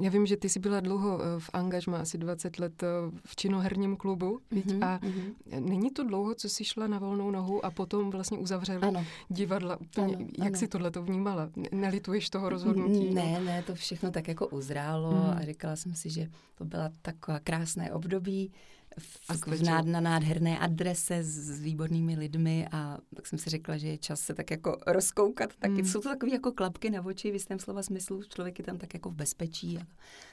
Já 0.00 0.10
vím, 0.10 0.26
že 0.26 0.36
ty 0.36 0.48
jsi 0.48 0.58
byla 0.58 0.80
dlouho 0.80 1.20
eh, 1.22 1.40
v 1.40 1.50
angažma, 1.52 1.98
asi 1.98 2.18
20 2.18 2.58
let 2.58 2.82
eh, 2.82 2.86
v 3.24 3.36
činoherním 3.36 3.96
klubu, 3.96 4.40
mm-hmm, 4.52 4.84
a 4.84 4.98
mm-hmm. 4.98 5.60
není 5.60 5.90
to 5.90 6.04
dlouho, 6.04 6.34
co 6.34 6.48
jsi 6.48 6.64
šla 6.64 6.86
na 6.86 6.98
volnou 6.98 7.30
nohu 7.30 7.64
a 7.64 7.70
potom 7.70 8.10
vlastně 8.10 8.38
uzavřela 8.38 8.88
ano. 8.88 9.04
divadla. 9.28 9.80
Úplně, 9.80 10.16
ano, 10.16 10.26
jak 10.38 10.48
ano. 10.48 10.56
jsi 10.56 10.68
tohle 10.68 10.90
to 10.90 11.02
vnímala? 11.02 11.50
Nelituješ 11.72 12.30
toho 12.30 12.48
rozhodnutí? 12.48 13.14
Ne, 13.14 13.36
no? 13.38 13.44
ne, 13.44 13.62
to 13.62 13.74
všechno 13.74 14.10
tak 14.10 14.28
jako 14.28 14.46
uzrálo 14.46 15.12
mm. 15.12 15.30
a 15.30 15.44
říkala 15.44 15.76
jsem 15.76 15.94
si, 15.94 16.10
že 16.10 16.28
to 16.54 16.64
byla 16.64 16.90
taková 17.02 17.38
krásné 17.38 17.92
období, 17.92 18.52
v, 18.98 19.46
v 19.46 19.62
nád, 19.62 19.86
na 19.86 20.00
nádherné 20.00 20.58
adrese 20.58 21.22
s, 21.22 21.26
s 21.26 21.60
výbornými 21.60 22.16
lidmi 22.16 22.66
a 22.72 22.98
tak 23.16 23.26
jsem 23.26 23.38
si 23.38 23.50
řekla, 23.50 23.76
že 23.76 23.88
je 23.88 23.98
čas 23.98 24.20
se 24.20 24.34
tak 24.34 24.50
jako 24.50 24.78
rozkoukat. 24.86 25.50
Taky 25.58 25.82
mm. 25.82 25.84
jsou 25.84 26.00
to 26.00 26.08
takové 26.08 26.32
jako 26.32 26.52
klapky 26.52 26.90
na 26.90 27.04
oči 27.04 27.30
v 27.30 27.34
jistém 27.34 27.58
slova 27.58 27.82
smyslu. 27.82 28.22
Člověk 28.22 28.58
je 28.58 28.64
tam 28.64 28.78
tak 28.78 28.94
jako 28.94 29.10
v 29.10 29.14
bezpečí. 29.14 29.78
A, 29.78 29.82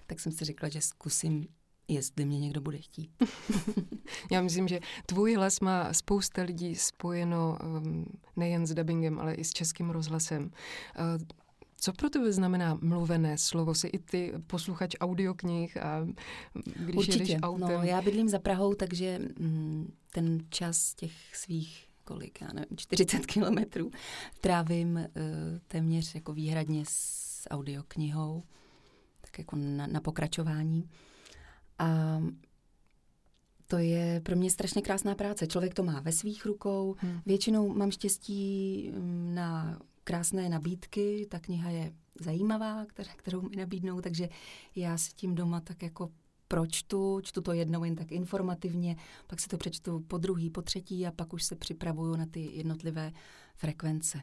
tak 0.08 0.20
jsem 0.20 0.32
si 0.32 0.46
řekla, 0.46 0.70
že 0.70 0.82
zkusím 0.82 1.48
jestli 1.88 2.26
mě 2.26 2.40
někdo 2.40 2.62
bude 2.62 2.78
chtít. 2.78 3.12
Já 4.32 4.42
myslím, 4.42 4.68
že 4.68 4.80
tvůj 5.06 5.36
hlas 5.36 5.60
má 5.60 5.94
spousta 5.94 6.42
lidí 6.42 6.76
spojeno 6.76 7.58
um, 7.64 8.06
nejen 8.36 8.68
s 8.68 8.74
dubbingem, 8.74 9.20
ale 9.20 9.34
i 9.34 9.44
s 9.44 9.54
českým 9.54 9.90
rozhlasem. 9.90 10.44
Uh, 10.44 11.22
co 11.80 11.94
pro 11.94 12.10
tebe 12.10 12.32
znamená 12.34 12.80
mluvené 12.82 13.38
slovo? 13.38 13.76
Jsi 13.76 13.88
i 13.88 14.00
ty 14.00 14.34
posluchač 14.48 14.96
audioknih 15.00 15.78
a 15.78 16.08
když 16.76 16.96
Určitě. 16.96 17.18
jedeš 17.24 17.38
autem? 17.42 17.70
No, 17.70 17.84
já 17.84 18.02
bydlím 18.02 18.30
za 18.30 18.40
Prahou, 18.40 18.74
takže 18.74 19.20
mm, 19.40 19.94
ten 20.12 20.40
čas 20.50 20.94
těch 20.94 21.36
svých 21.36 21.88
kolik, 22.04 22.42
já 22.42 22.48
nevím, 22.54 22.78
40 22.78 23.26
kilometrů 23.26 23.92
trávím 24.42 24.96
uh, 24.96 25.04
téměř 25.68 26.16
jako 26.16 26.34
výhradně 26.34 26.84
s 26.88 27.48
audioknihou, 27.50 28.44
tak 29.22 29.40
jako 29.40 29.56
na, 29.56 29.88
na 29.88 30.02
pokračování. 30.02 30.90
A 31.80 32.20
to 33.68 33.78
je 33.78 34.22
pro 34.24 34.36
mě 34.36 34.52
strašně 34.52 34.82
krásná 34.82 35.16
práce. 35.16 35.48
Člověk 35.48 35.74
to 35.74 35.84
má 35.84 36.00
ve 36.00 36.12
svých 36.12 36.46
rukou. 36.46 36.96
Hmm. 36.98 37.20
Většinou 37.26 37.74
mám 37.74 37.92
štěstí 37.92 38.92
mm, 38.96 39.36
na 39.36 39.80
krásné 40.08 40.50
nabídky, 40.50 41.28
ta 41.30 41.40
kniha 41.40 41.70
je 41.70 41.94
zajímavá, 42.22 42.86
kterou 43.16 43.42
mi 43.42 43.56
nabídnou, 43.56 44.02
takže 44.02 44.30
já 44.76 44.98
si 44.98 45.12
tím 45.14 45.36
doma 45.36 45.62
tak 45.62 45.84
jako 45.84 46.10
pročtu, 46.48 47.20
čtu 47.24 47.42
to 47.42 47.54
jednou 47.54 47.84
jen 47.84 47.96
tak 47.96 48.12
informativně, 48.12 48.96
pak 49.28 49.40
si 49.40 49.48
to 49.48 49.58
přečtu 49.58 50.00
po 50.08 50.18
druhý, 50.18 50.50
po 50.50 50.62
třetí 50.62 51.08
a 51.08 51.12
pak 51.12 51.34
už 51.34 51.44
se 51.44 51.56
připravuju 51.56 52.16
na 52.16 52.26
ty 52.26 52.50
jednotlivé 52.54 53.12
frekvence. 53.56 54.22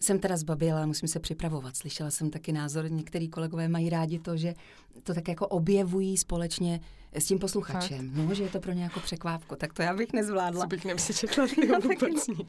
Jsem 0.00 0.18
teda 0.18 0.36
zbaběla, 0.36 0.86
musím 0.86 1.08
se 1.08 1.20
připravovat. 1.20 1.76
Slyšela 1.76 2.10
jsem 2.10 2.30
taky 2.30 2.52
názor, 2.52 2.90
některý 2.90 3.28
kolegové 3.28 3.68
mají 3.68 3.90
rádi 3.90 4.18
to, 4.18 4.36
že 4.36 4.54
to 5.02 5.14
tak 5.14 5.28
jako 5.28 5.48
objevují 5.48 6.16
společně 6.16 6.80
s 7.20 7.24
tím 7.24 7.38
posluchačem. 7.38 8.10
No, 8.14 8.34
že 8.34 8.42
je 8.42 8.48
to 8.48 8.60
pro 8.60 8.72
ně 8.72 8.82
jako 8.82 9.00
překvápko. 9.00 9.56
Tak 9.56 9.72
to 9.72 9.82
já 9.82 9.94
bych 9.94 10.12
nezvládla. 10.12 10.60
Co 10.60 10.66
bych 10.66 10.84
nepřečetla 10.84 11.46
vůbec 11.82 12.26
nic. 12.26 12.40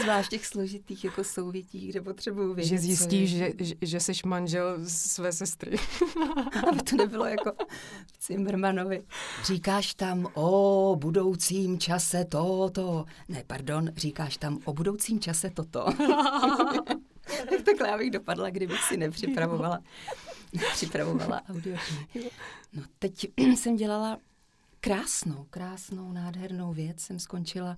Zvlášť 0.00 0.30
těch 0.30 0.46
složitých 0.46 1.04
jako 1.04 1.24
souvětí, 1.24 1.88
kde 1.88 2.00
potřebuju 2.00 2.54
vědět. 2.54 2.68
Že 2.68 2.78
zjistíš, 2.78 3.30
že, 3.30 3.52
že, 3.58 3.74
že 3.82 4.00
jsi 4.00 4.12
manžel 4.26 4.78
své 4.86 5.32
sestry. 5.32 5.76
Aby 6.68 6.82
to 6.82 6.96
nebylo 6.96 7.26
jako 7.26 7.52
Cimmermanovi. 8.18 9.02
Říkáš 9.44 9.94
tam 9.94 10.26
o 10.34 10.96
budoucím 11.00 11.78
čase 11.78 12.24
toto. 12.24 13.04
Ne, 13.28 13.42
pardon, 13.46 13.90
říkáš 13.96 14.36
tam 14.36 14.58
o 14.64 14.72
budoucím 14.72 15.20
čase 15.20 15.50
toto. 15.50 15.86
Takhle 17.64 17.88
já 17.88 17.98
bych 17.98 18.10
dopadla, 18.10 18.50
kdybych 18.50 18.82
si 18.82 18.96
nepřipravovala, 18.96 19.80
nepřipravovala 20.68 21.42
audio. 21.48 21.76
No 22.72 22.82
teď 22.98 23.26
jsem 23.56 23.76
dělala 23.76 24.18
krásnou, 24.80 25.46
krásnou, 25.50 26.12
nádhernou 26.12 26.72
věc. 26.72 27.00
Jsem 27.00 27.18
skončila 27.18 27.76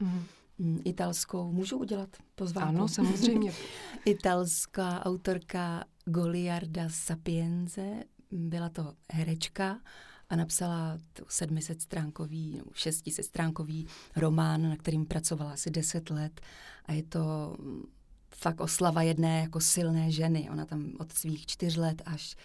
mm. 0.58 0.82
italskou. 0.84 1.52
Můžu 1.52 1.78
udělat 1.78 2.08
pozvánku? 2.34 2.68
Ano, 2.68 2.88
samozřejmě. 2.88 3.52
Italská 4.04 5.04
autorka 5.04 5.84
Goliarda 6.04 6.88
Sapienze. 6.88 8.02
Byla 8.30 8.68
to 8.68 8.94
herečka 9.12 9.78
a 10.28 10.36
napsala 10.36 10.98
700 11.28 11.82
stránkový, 11.82 12.62
600 12.74 13.24
stránkový 13.24 13.86
román, 14.16 14.68
na 14.68 14.76
kterým 14.76 15.06
pracovala 15.06 15.52
asi 15.52 15.70
10 15.70 16.10
let. 16.10 16.40
A 16.84 16.92
je 16.92 17.02
to 17.02 17.56
fakt 18.34 18.60
oslava 18.60 19.02
jedné 19.02 19.40
jako 19.40 19.60
silné 19.60 20.10
ženy. 20.10 20.50
Ona 20.50 20.66
tam 20.66 20.92
od 20.98 21.12
svých 21.12 21.46
čtyř 21.46 21.76
let 21.76 22.02
až 22.04 22.36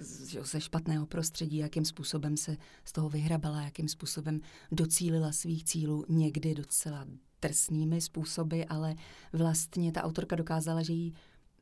ze 0.00 0.60
špatného 0.60 1.06
prostředí, 1.06 1.56
jakým 1.56 1.84
způsobem 1.84 2.36
se 2.36 2.56
z 2.84 2.92
toho 2.92 3.08
vyhrabala, 3.08 3.62
jakým 3.62 3.88
způsobem 3.88 4.40
docílila 4.72 5.32
svých 5.32 5.64
cílů, 5.64 6.04
někdy 6.08 6.54
docela 6.54 7.06
drsnými 7.42 8.00
způsoby, 8.00 8.62
ale 8.68 8.94
vlastně 9.32 9.92
ta 9.92 10.02
autorka 10.02 10.36
dokázala, 10.36 10.82
že 10.82 10.92
jí 10.92 11.14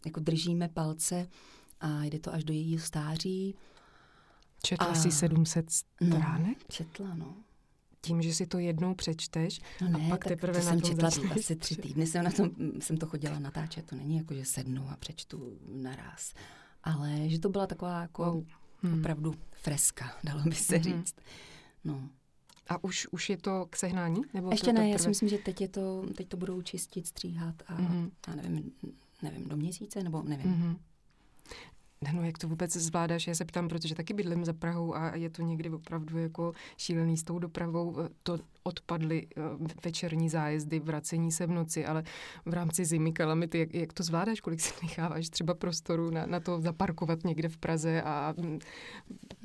jako 0.06 0.20
držíme 0.20 0.68
palce 0.68 1.28
a 1.80 2.04
jde 2.04 2.18
to 2.18 2.34
až 2.34 2.44
do 2.44 2.52
jejího 2.52 2.84
stáří. 2.84 3.54
Četla 4.62 4.86
a... 4.86 4.94
si 4.94 5.10
700 5.10 5.66
no, 6.00 6.06
stránek? 6.06 6.58
No, 6.58 6.64
četla, 6.68 7.14
no 7.14 7.34
tím, 8.00 8.22
že 8.22 8.34
si 8.34 8.46
to 8.46 8.58
jednou 8.58 8.94
přečteš 8.94 9.60
no 9.80 9.88
ne, 9.88 10.06
a 10.06 10.08
pak 10.08 10.24
teprve 10.24 10.60
to 10.60 10.64
na 10.64 10.70
jsem 10.70 10.80
tom 10.80 10.90
četla 10.90 11.08
asi 11.34 11.56
tři 11.56 11.76
týdny, 11.76 12.06
jsem, 12.06 12.24
na 12.24 12.30
tom, 12.30 12.50
jsem 12.80 12.96
to 12.96 13.06
chodila 13.06 13.38
natáčet, 13.38 13.86
to 13.86 13.96
není 13.96 14.16
jako, 14.16 14.34
že 14.34 14.44
sednu 14.44 14.90
a 14.90 14.96
přečtu 14.96 15.58
naraz, 15.68 16.34
ale 16.84 17.28
že 17.28 17.38
to 17.38 17.48
byla 17.48 17.66
taková 17.66 18.00
jako 18.00 18.44
hmm. 18.82 19.00
opravdu 19.00 19.34
freska, 19.52 20.12
dalo 20.24 20.42
by 20.42 20.54
se 20.54 20.76
hmm. 20.76 20.82
říct. 20.82 21.14
No. 21.84 22.08
A 22.68 22.84
už, 22.84 23.06
už 23.10 23.30
je 23.30 23.36
to 23.36 23.66
k 23.70 23.76
sehnání? 23.76 24.22
Nebo 24.34 24.50
Ještě 24.50 24.66
ne, 24.66 24.72
teprve... 24.72 24.88
já 24.88 24.98
si 24.98 25.08
myslím, 25.08 25.28
že 25.28 25.38
teď, 25.38 25.60
je 25.60 25.68
to, 25.68 26.06
teď 26.16 26.28
to 26.28 26.36
budou 26.36 26.62
čistit, 26.62 27.06
stříhat 27.06 27.54
a 27.66 27.76
mm-hmm. 27.76 28.10
já 28.28 28.34
nevím, 28.34 28.72
nevím, 29.22 29.48
do 29.48 29.56
měsíce, 29.56 30.02
nebo 30.02 30.22
nevím. 30.22 30.46
Mm-hmm. 30.46 30.76
No, 32.14 32.24
jak 32.24 32.38
to 32.38 32.48
vůbec 32.48 32.72
zvládáš? 32.76 33.26
Já 33.26 33.34
se 33.34 33.44
ptám, 33.44 33.68
protože 33.68 33.94
taky 33.94 34.14
bydlím 34.14 34.44
za 34.44 34.52
Prahou 34.52 34.94
a 34.94 35.16
je 35.16 35.30
to 35.30 35.42
někdy 35.42 35.70
opravdu 35.70 36.18
jako 36.18 36.52
šílený 36.76 37.16
s 37.16 37.22
tou 37.22 37.38
dopravou. 37.38 37.96
To 38.22 38.38
odpadly 38.62 39.26
eh, 39.36 39.40
večerní 39.84 40.28
zájezdy, 40.28 40.78
vracení 40.78 41.32
se 41.32 41.46
v 41.46 41.50
noci, 41.50 41.86
ale 41.86 42.02
v 42.46 42.54
rámci 42.54 42.84
zimy 42.84 43.12
kalamity, 43.12 43.58
jak, 43.58 43.74
jak 43.74 43.92
to 43.92 44.02
zvládáš? 44.02 44.40
Kolik 44.40 44.60
si 44.60 44.74
necháváš 44.82 45.28
třeba 45.28 45.54
prostoru 45.54 46.10
na, 46.10 46.26
na 46.26 46.40
to 46.40 46.60
zaparkovat 46.60 47.24
někde 47.24 47.48
v 47.48 47.56
Praze 47.56 48.02
a 48.02 48.34
mm, 48.36 48.58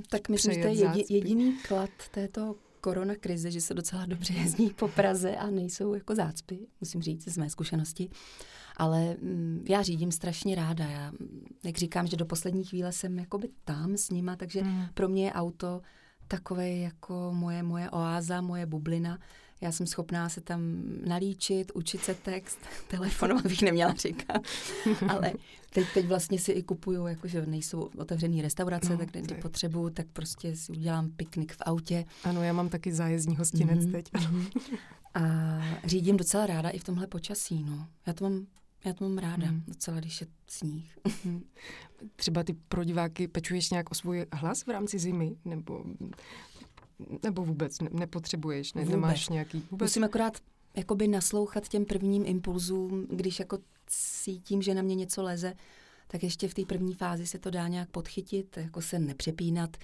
Tak 0.09 0.29
myslím, 0.29 0.53
že 0.53 0.61
to 0.61 0.67
je 0.67 0.73
jedi, 0.73 1.05
jediný 1.09 1.57
klad 1.67 1.89
této 2.11 2.55
korona 2.85 3.15
krize, 3.15 3.51
že 3.51 3.61
se 3.61 3.73
docela 3.73 4.05
dobře 4.05 4.33
jezdí 4.33 4.69
po 4.69 4.87
Praze 4.87 5.35
a 5.35 5.49
nejsou 5.49 5.93
jako 5.93 6.15
zácpy, 6.15 6.67
musím 6.81 7.01
říct 7.01 7.27
z 7.27 7.37
mé 7.37 7.49
zkušenosti. 7.49 8.09
Ale 8.77 9.15
mm, 9.21 9.65
já 9.69 9.81
řídím 9.81 10.11
strašně 10.11 10.55
ráda. 10.55 10.85
Já, 10.85 11.11
jak 11.63 11.77
říkám, 11.77 12.07
že 12.07 12.17
do 12.17 12.25
poslední 12.25 12.63
chvíle 12.63 12.91
jsem 12.91 13.19
jakoby 13.19 13.49
tam 13.63 13.97
s 13.97 14.09
nima, 14.09 14.35
takže 14.35 14.63
mm. 14.63 14.85
pro 14.93 15.09
mě 15.09 15.25
je 15.25 15.33
auto 15.33 15.81
takové 16.27 16.69
jako 16.69 17.31
moje, 17.33 17.63
moje 17.63 17.89
oáza, 17.89 18.41
moje 18.41 18.65
bublina. 18.65 19.19
Já 19.61 19.71
jsem 19.71 19.87
schopná 19.87 20.29
se 20.29 20.41
tam 20.41 20.83
nalíčit, 21.05 21.71
učit 21.75 22.01
se 22.03 22.15
text, 22.15 22.59
telefonovat 22.87 23.47
bych 23.47 23.61
neměla 23.61 23.93
říkat. 23.93 24.41
Ale 25.09 25.33
teď, 25.69 25.87
teď 25.93 26.05
vlastně 26.07 26.39
si 26.39 26.51
i 26.51 26.63
kupuju, 26.63 27.07
jakože 27.07 27.45
nejsou 27.45 27.89
otevřené 27.97 28.41
restaurace, 28.41 28.89
no, 28.89 28.97
tak 28.97 29.11
když 29.11 29.41
potřebuju, 29.41 29.89
tak 29.89 30.07
prostě 30.13 30.55
si 30.55 30.71
udělám 30.71 31.11
piknik 31.11 31.53
v 31.53 31.61
autě. 31.61 32.05
Ano, 32.23 32.43
já 32.43 32.53
mám 32.53 32.69
taky 32.69 32.93
zájezdní 32.93 33.35
hostinec 33.35 33.85
mm-hmm. 33.85 33.91
teď. 33.91 34.11
A 35.13 35.21
řídím 35.85 36.17
docela 36.17 36.45
ráda 36.45 36.69
i 36.69 36.79
v 36.79 36.83
tomhle 36.83 37.07
počasí. 37.07 37.63
No. 37.63 37.87
Já 38.07 38.13
to 38.13 38.23
mám 38.23 38.45
já 38.85 38.93
to 38.93 39.09
mám 39.09 39.17
ráda, 39.17 39.47
hmm. 39.47 39.63
docela, 39.67 39.99
když 39.99 40.21
je 40.21 40.27
sníh. 40.47 40.97
Hmm. 41.23 41.43
Třeba 42.15 42.43
ty 42.43 42.53
pro 42.53 42.83
diváky 42.83 43.27
pečuješ 43.27 43.69
nějak 43.69 43.91
o 43.91 43.95
svůj 43.95 44.25
hlas 44.33 44.65
v 44.65 44.67
rámci 44.67 44.99
zimy? 44.99 45.35
Nebo, 45.45 45.83
nebo 47.23 47.45
vůbec 47.45 47.81
ne, 47.81 47.89
nepotřebuješ? 47.91 48.73
Ne, 48.73 48.81
vůbec. 48.81 48.95
Nemáš 48.95 49.29
nějaký... 49.29 49.63
Vůbec? 49.71 49.89
Musím 49.89 50.03
akorát 50.03 50.37
jakoby 50.75 51.07
naslouchat 51.07 51.67
těm 51.67 51.85
prvním 51.85 52.23
impulzům, 52.25 53.07
když 53.09 53.39
jako 53.39 53.57
cítím, 53.87 54.61
že 54.61 54.73
na 54.73 54.81
mě 54.81 54.95
něco 54.95 55.23
leze, 55.23 55.53
tak 56.07 56.23
ještě 56.23 56.47
v 56.47 56.53
té 56.53 56.65
první 56.65 56.93
fázi 56.93 57.27
se 57.27 57.39
to 57.39 57.49
dá 57.49 57.67
nějak 57.67 57.89
podchytit, 57.89 58.57
jako 58.57 58.81
se 58.81 58.99
nepřepínat, 58.99 59.77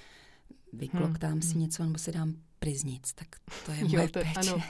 vykloktám 0.73 1.31
hmm. 1.31 1.41
si 1.41 1.51
hmm. 1.51 1.61
něco 1.61 1.83
nebo 1.83 1.97
si 1.97 2.11
dám 2.11 2.35
priznic, 2.59 3.13
tak 3.13 3.27
to 3.65 3.71
je 3.71 3.83
moje 3.83 4.03
jo, 4.03 4.07
to, 4.07 4.19
péče. 4.19 4.51
Ano. 4.51 4.63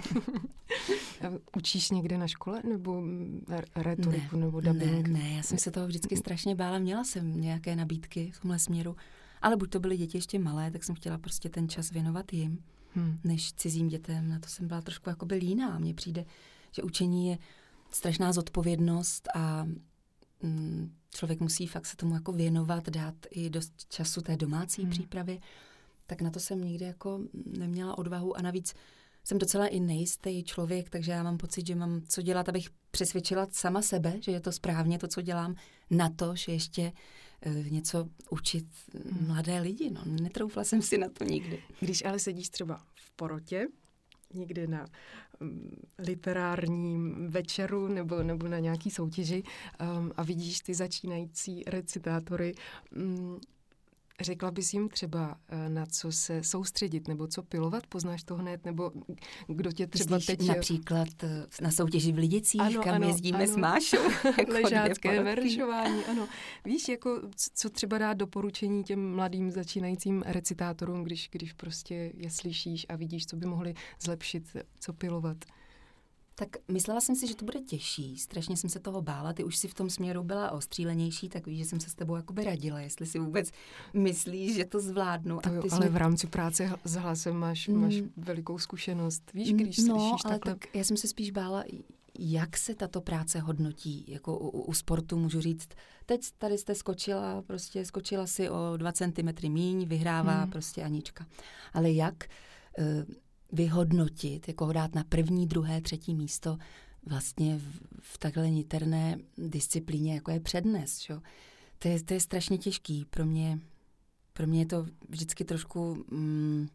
Učíš 1.58 1.91
někde 1.91 2.17
na 2.17 2.27
škole 2.27 2.62
nebo 2.69 3.04
retoriku 3.75 4.36
ne, 4.38 4.45
nebo 4.45 4.62
dubbing? 4.62 5.08
Ne, 5.08 5.19
ne, 5.19 5.34
já 5.36 5.43
jsem 5.43 5.58
se 5.58 5.71
toho 5.71 5.88
vždycky 5.88 6.17
strašně 6.17 6.56
bála. 6.56 6.80
Měla 6.80 7.04
jsem 7.04 7.41
nějaké 7.41 7.75
nabídky 7.75 8.32
v 8.34 8.39
tomhle 8.39 8.60
směru, 8.60 8.95
ale 9.41 9.58
buď 9.58 9.69
to 9.69 9.80
byly 9.80 9.97
děti 9.97 10.17
ještě 10.17 10.39
malé, 10.39 10.71
tak 10.71 10.84
jsem 10.84 10.95
chtěla 10.95 11.17
prostě 11.17 11.49
ten 11.49 11.69
čas 11.69 11.91
věnovat 11.91 12.34
jim, 12.34 12.63
hmm. 12.93 13.19
než 13.23 13.54
cizím 13.54 13.88
dětem. 13.88 14.30
Na 14.30 14.39
to 14.39 14.49
jsem 14.49 14.67
byla 14.67 14.82
trošku 14.82 15.10
jakoby 15.10 15.36
líná. 15.36 15.80
Mně 15.80 15.93
přijde, 15.93 16.25
že 16.71 16.84
učení 16.84 17.27
je 17.27 17.38
strašná 17.91 18.34
zodpovědnost 18.34 19.27
a 19.36 19.67
mm, 20.43 20.91
člověk 21.10 21.39
musí 21.39 21.67
fakt 21.67 21.86
se 21.86 21.97
tomu 21.97 22.13
jako 22.13 22.32
věnovat, 22.32 22.89
dát 22.89 23.15
i 23.32 23.49
dost 23.49 23.73
času 23.89 24.21
té 24.21 24.38
domácí 24.38 24.82
hmm. 24.82 24.91
přípravě 24.91 25.39
tak 26.12 26.21
na 26.21 26.30
to 26.30 26.39
jsem 26.39 26.63
nikdy 26.63 26.86
jako 26.86 27.19
neměla 27.45 27.97
odvahu 27.97 28.38
a 28.38 28.41
navíc 28.41 28.73
jsem 29.23 29.38
docela 29.38 29.67
i 29.67 29.80
nejistý 29.80 30.43
člověk, 30.43 30.89
takže 30.89 31.12
já 31.12 31.23
mám 31.23 31.38
pocit, 31.38 31.67
že 31.67 31.75
mám 31.75 32.01
co 32.08 32.21
dělat, 32.21 32.49
abych 32.49 32.69
přesvědčila 32.91 33.47
sama 33.51 33.82
sebe, 33.82 34.13
že 34.19 34.32
je 34.32 34.39
to 34.39 34.51
správně 34.51 34.99
to, 34.99 35.08
co 35.08 35.21
dělám, 35.21 35.56
na 35.89 36.10
to, 36.10 36.36
že 36.36 36.51
ještě 36.51 36.91
něco 37.69 38.08
učit 38.30 38.65
hmm. 38.93 39.27
mladé 39.27 39.60
lidi. 39.60 39.91
No, 39.91 40.01
netroufla 40.06 40.63
jsem 40.63 40.82
si 40.82 40.97
na 40.97 41.10
to 41.10 41.23
nikdy. 41.23 41.63
Když 41.80 42.06
ale 42.06 42.19
sedíš 42.19 42.49
třeba 42.49 42.82
v 42.95 43.12
porotě, 43.15 43.67
někdy 44.34 44.67
na 44.67 44.86
um, 45.41 45.71
literárním 45.99 47.27
večeru 47.27 47.88
nebo, 47.88 48.23
nebo 48.23 48.47
na 48.47 48.60
nějaký 48.60 48.91
soutěži 48.91 49.43
um, 49.97 50.12
a 50.17 50.23
vidíš 50.23 50.60
ty 50.60 50.73
začínající 50.73 51.63
recitátory, 51.67 52.54
um, 52.95 53.39
Řekla 54.21 54.52
bys 54.52 54.74
jim 54.74 54.89
třeba, 54.89 55.38
eh, 55.50 55.69
na 55.69 55.86
co 55.86 56.12
se 56.12 56.43
soustředit, 56.43 57.08
nebo 57.08 57.28
co 57.28 57.43
pilovat? 57.43 57.88
Poznáš 57.88 58.24
to 58.24 58.36
hned? 58.36 58.65
Nebo 58.65 58.91
kdo 59.47 59.71
tě 59.71 59.88
třeba 59.88 60.15
Myslíš 60.17 60.38
teď... 60.38 60.47
například 60.47 61.24
eh, 61.24 61.45
na 61.62 61.71
soutěži 61.71 62.12
v 62.12 62.17
Lidicích, 62.17 62.62
ano, 62.62 62.82
kam 62.84 62.95
ano, 62.95 63.08
jezdíme 63.08 63.43
ano. 63.43 63.54
s 63.54 63.56
Mášou? 63.56 63.97
Ležácké 64.47 65.24
veršování, 65.24 66.06
ano. 66.06 66.28
Víš, 66.65 66.89
jako 66.89 67.21
co 67.56 67.69
třeba 67.69 67.97
dát 67.97 68.13
doporučení 68.13 68.84
těm 68.84 69.15
mladým 69.15 69.52
začínajícím 69.52 70.24
recitátorům, 70.26 71.04
když, 71.04 71.30
když 71.32 71.54
prostě 71.54 72.12
je 72.17 72.30
slyšíš 72.30 72.86
a 72.89 72.95
vidíš, 72.95 73.26
co 73.26 73.36
by 73.36 73.45
mohli 73.45 73.74
zlepšit, 74.00 74.58
co 74.80 74.93
pilovat? 74.93 75.38
Tak 76.41 76.58
myslela 76.67 77.01
jsem 77.01 77.15
si, 77.15 77.27
že 77.27 77.36
to 77.36 77.45
bude 77.45 77.60
těžší. 77.60 78.17
Strašně 78.17 78.58
jsem 78.58 78.69
se 78.69 78.80
toho 78.80 79.01
bála. 79.01 79.34
Ty 79.34 79.43
už 79.43 79.58
si 79.58 79.67
v 79.67 79.73
tom 79.73 79.89
směru 79.89 80.23
byla 80.23 80.51
ostřílenější, 80.51 81.30
tak 81.30 81.47
víš, 81.47 81.58
že 81.58 81.65
jsem 81.65 81.80
se 81.80 81.89
s 81.89 81.93
tebou 81.93 82.15
jakoby 82.15 82.43
radila, 82.43 82.80
jestli 82.80 83.06
si 83.06 83.19
vůbec 83.19 83.51
myslíš, 83.93 84.56
že 84.56 84.65
to 84.65 84.80
zvládnu. 84.80 85.39
To 85.43 85.54
jo, 85.54 85.63
ale 85.71 85.86
jsi... 85.86 85.91
v 85.91 85.97
rámci 85.97 86.27
práce 86.27 86.71
s 86.84 86.95
hlasem 86.95 87.36
máš, 87.36 87.67
mm. 87.67 87.82
máš 87.82 87.95
velikou 88.17 88.58
zkušenost. 88.58 89.32
Víš, 89.34 89.54
když 89.54 89.77
no, 89.77 89.99
slyšíš 89.99 90.25
ale 90.25 90.34
takhle... 90.34 90.54
tak 90.54 90.75
já 90.75 90.84
jsem 90.84 90.97
se 90.97 91.08
spíš 91.08 91.32
bála, 91.32 91.63
jak 92.19 92.58
se 92.58 92.75
tato 92.75 93.01
práce 93.01 93.39
hodnotí? 93.39 94.06
Jako 94.08 94.38
u, 94.38 94.49
u 94.49 94.73
sportu 94.73 95.17
můžu 95.17 95.41
říct, 95.41 95.69
teď 96.06 96.21
tady 96.38 96.58
jste 96.58 96.75
skočila, 96.75 97.41
prostě 97.41 97.86
skočila 97.86 98.27
si 98.27 98.49
o 98.49 98.77
dva 98.77 98.91
centimetry 98.91 99.49
míň, 99.49 99.88
vyhrává 99.88 100.41
hmm. 100.41 100.51
prostě 100.51 100.84
Anička. 100.84 101.25
Ale 101.73 101.91
jak 101.91 102.25
uh, 102.80 103.15
vyhodnotit, 103.52 104.48
jako 104.48 104.74
dát 104.74 104.96
na 104.96 105.04
první, 105.04 105.48
druhé, 105.48 105.82
třetí 105.82 106.16
místo 106.16 106.58
vlastně 107.06 107.58
v, 107.58 107.80
v 108.02 108.18
takhle 108.18 108.50
niterné 108.50 109.18
disciplíně, 109.38 110.14
jako 110.14 110.32
je 110.32 110.40
přednes, 110.40 111.00
čo? 111.00 111.22
To 111.80 111.88
je, 111.88 112.04
to 112.04 112.14
je 112.14 112.20
strašně 112.20 112.58
těžký. 112.58 113.06
Pro 113.10 113.26
mě, 113.26 113.60
pro 114.34 114.48
mě 114.48 114.62
je 114.62 114.66
to 114.66 114.86
vždycky 115.10 115.46
trošku 115.46 116.06
mm, 116.12 116.68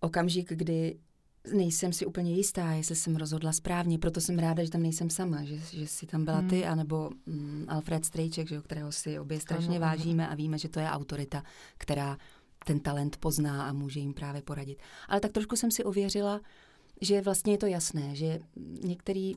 okamžik, 0.00 0.52
kdy 0.52 0.98
nejsem 1.52 1.92
si 1.92 2.06
úplně 2.06 2.32
jistá, 2.32 2.72
jestli 2.72 2.96
jsem 2.96 3.16
rozhodla 3.16 3.52
správně, 3.52 3.98
proto 3.98 4.20
jsem 4.20 4.38
ráda, 4.38 4.64
že 4.64 4.70
tam 4.70 4.82
nejsem 4.82 5.10
sama, 5.10 5.44
že, 5.44 5.56
že 5.56 5.86
si 5.86 6.06
tam 6.06 6.24
byla 6.24 6.38
hmm. 6.38 6.48
ty, 6.48 6.64
anebo 6.64 7.10
mm, 7.26 7.64
Alfred 7.68 8.04
Strejček, 8.04 8.48
že, 8.48 8.60
kterého 8.60 8.92
si 8.92 9.18
obě 9.18 9.40
strašně 9.40 9.76
ano, 9.76 9.80
vážíme 9.80 10.28
a 10.28 10.34
víme, 10.34 10.58
že 10.58 10.68
to 10.68 10.80
je 10.80 10.90
autorita, 10.90 11.42
která 11.78 12.18
ten 12.64 12.80
talent 12.80 13.16
pozná 13.16 13.68
a 13.68 13.72
může 13.72 14.00
jim 14.00 14.14
právě 14.14 14.42
poradit. 14.42 14.82
Ale 15.08 15.20
tak 15.20 15.32
trošku 15.32 15.56
jsem 15.56 15.70
si 15.70 15.84
ověřila, 15.84 16.40
že 17.00 17.20
vlastně 17.20 17.52
je 17.52 17.58
to 17.58 17.66
jasné, 17.66 18.14
že 18.14 18.38
některý 18.84 19.34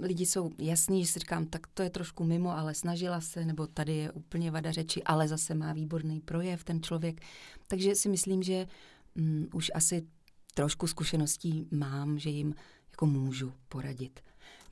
lidi 0.00 0.26
jsou 0.26 0.50
jasní, 0.58 1.04
že 1.04 1.12
si 1.12 1.18
říkám, 1.18 1.46
tak 1.46 1.66
to 1.66 1.82
je 1.82 1.90
trošku 1.90 2.24
mimo, 2.24 2.50
ale 2.50 2.74
snažila 2.74 3.20
se, 3.20 3.44
nebo 3.44 3.66
tady 3.66 3.96
je 3.96 4.12
úplně 4.12 4.50
vada 4.50 4.72
řeči, 4.72 5.02
ale 5.02 5.28
zase 5.28 5.54
má 5.54 5.72
výborný 5.72 6.20
projev 6.20 6.64
ten 6.64 6.82
člověk. 6.82 7.20
Takže 7.68 7.94
si 7.94 8.08
myslím, 8.08 8.42
že 8.42 8.66
um, 9.14 9.48
už 9.52 9.70
asi 9.74 10.06
trošku 10.54 10.86
zkušeností 10.86 11.68
mám, 11.70 12.18
že 12.18 12.30
jim 12.30 12.54
jako 12.90 13.06
můžu 13.06 13.52
poradit. 13.68 14.20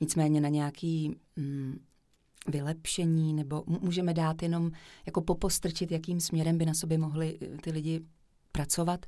Nicméně 0.01 0.41
na 0.41 0.49
nějaký 0.49 1.15
um, 1.37 1.79
vylepšení 2.47 3.33
nebo 3.33 3.63
můžeme 3.67 4.13
dát 4.13 4.43
jenom 4.43 4.71
jako 5.05 5.21
popostrčit, 5.21 5.91
jakým 5.91 6.19
směrem 6.19 6.57
by 6.57 6.65
na 6.65 6.73
sobě 6.73 6.97
mohli 6.97 7.37
eh, 7.41 7.57
ty 7.61 7.71
lidi 7.71 8.01
pracovat, 8.51 9.05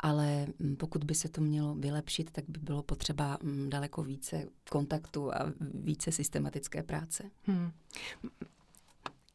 ale 0.00 0.46
pokud 0.78 1.04
by 1.04 1.14
se 1.14 1.28
to 1.28 1.40
mělo 1.40 1.74
vylepšit, 1.74 2.30
tak 2.30 2.44
by 2.48 2.60
bylo 2.60 2.82
potřeba 2.82 3.38
daleko 3.68 4.02
více 4.02 4.48
kontaktu 4.70 5.34
a 5.34 5.52
více 5.74 6.12
systematické 6.12 6.82
práce. 6.82 7.30
Hmm. 7.42 7.70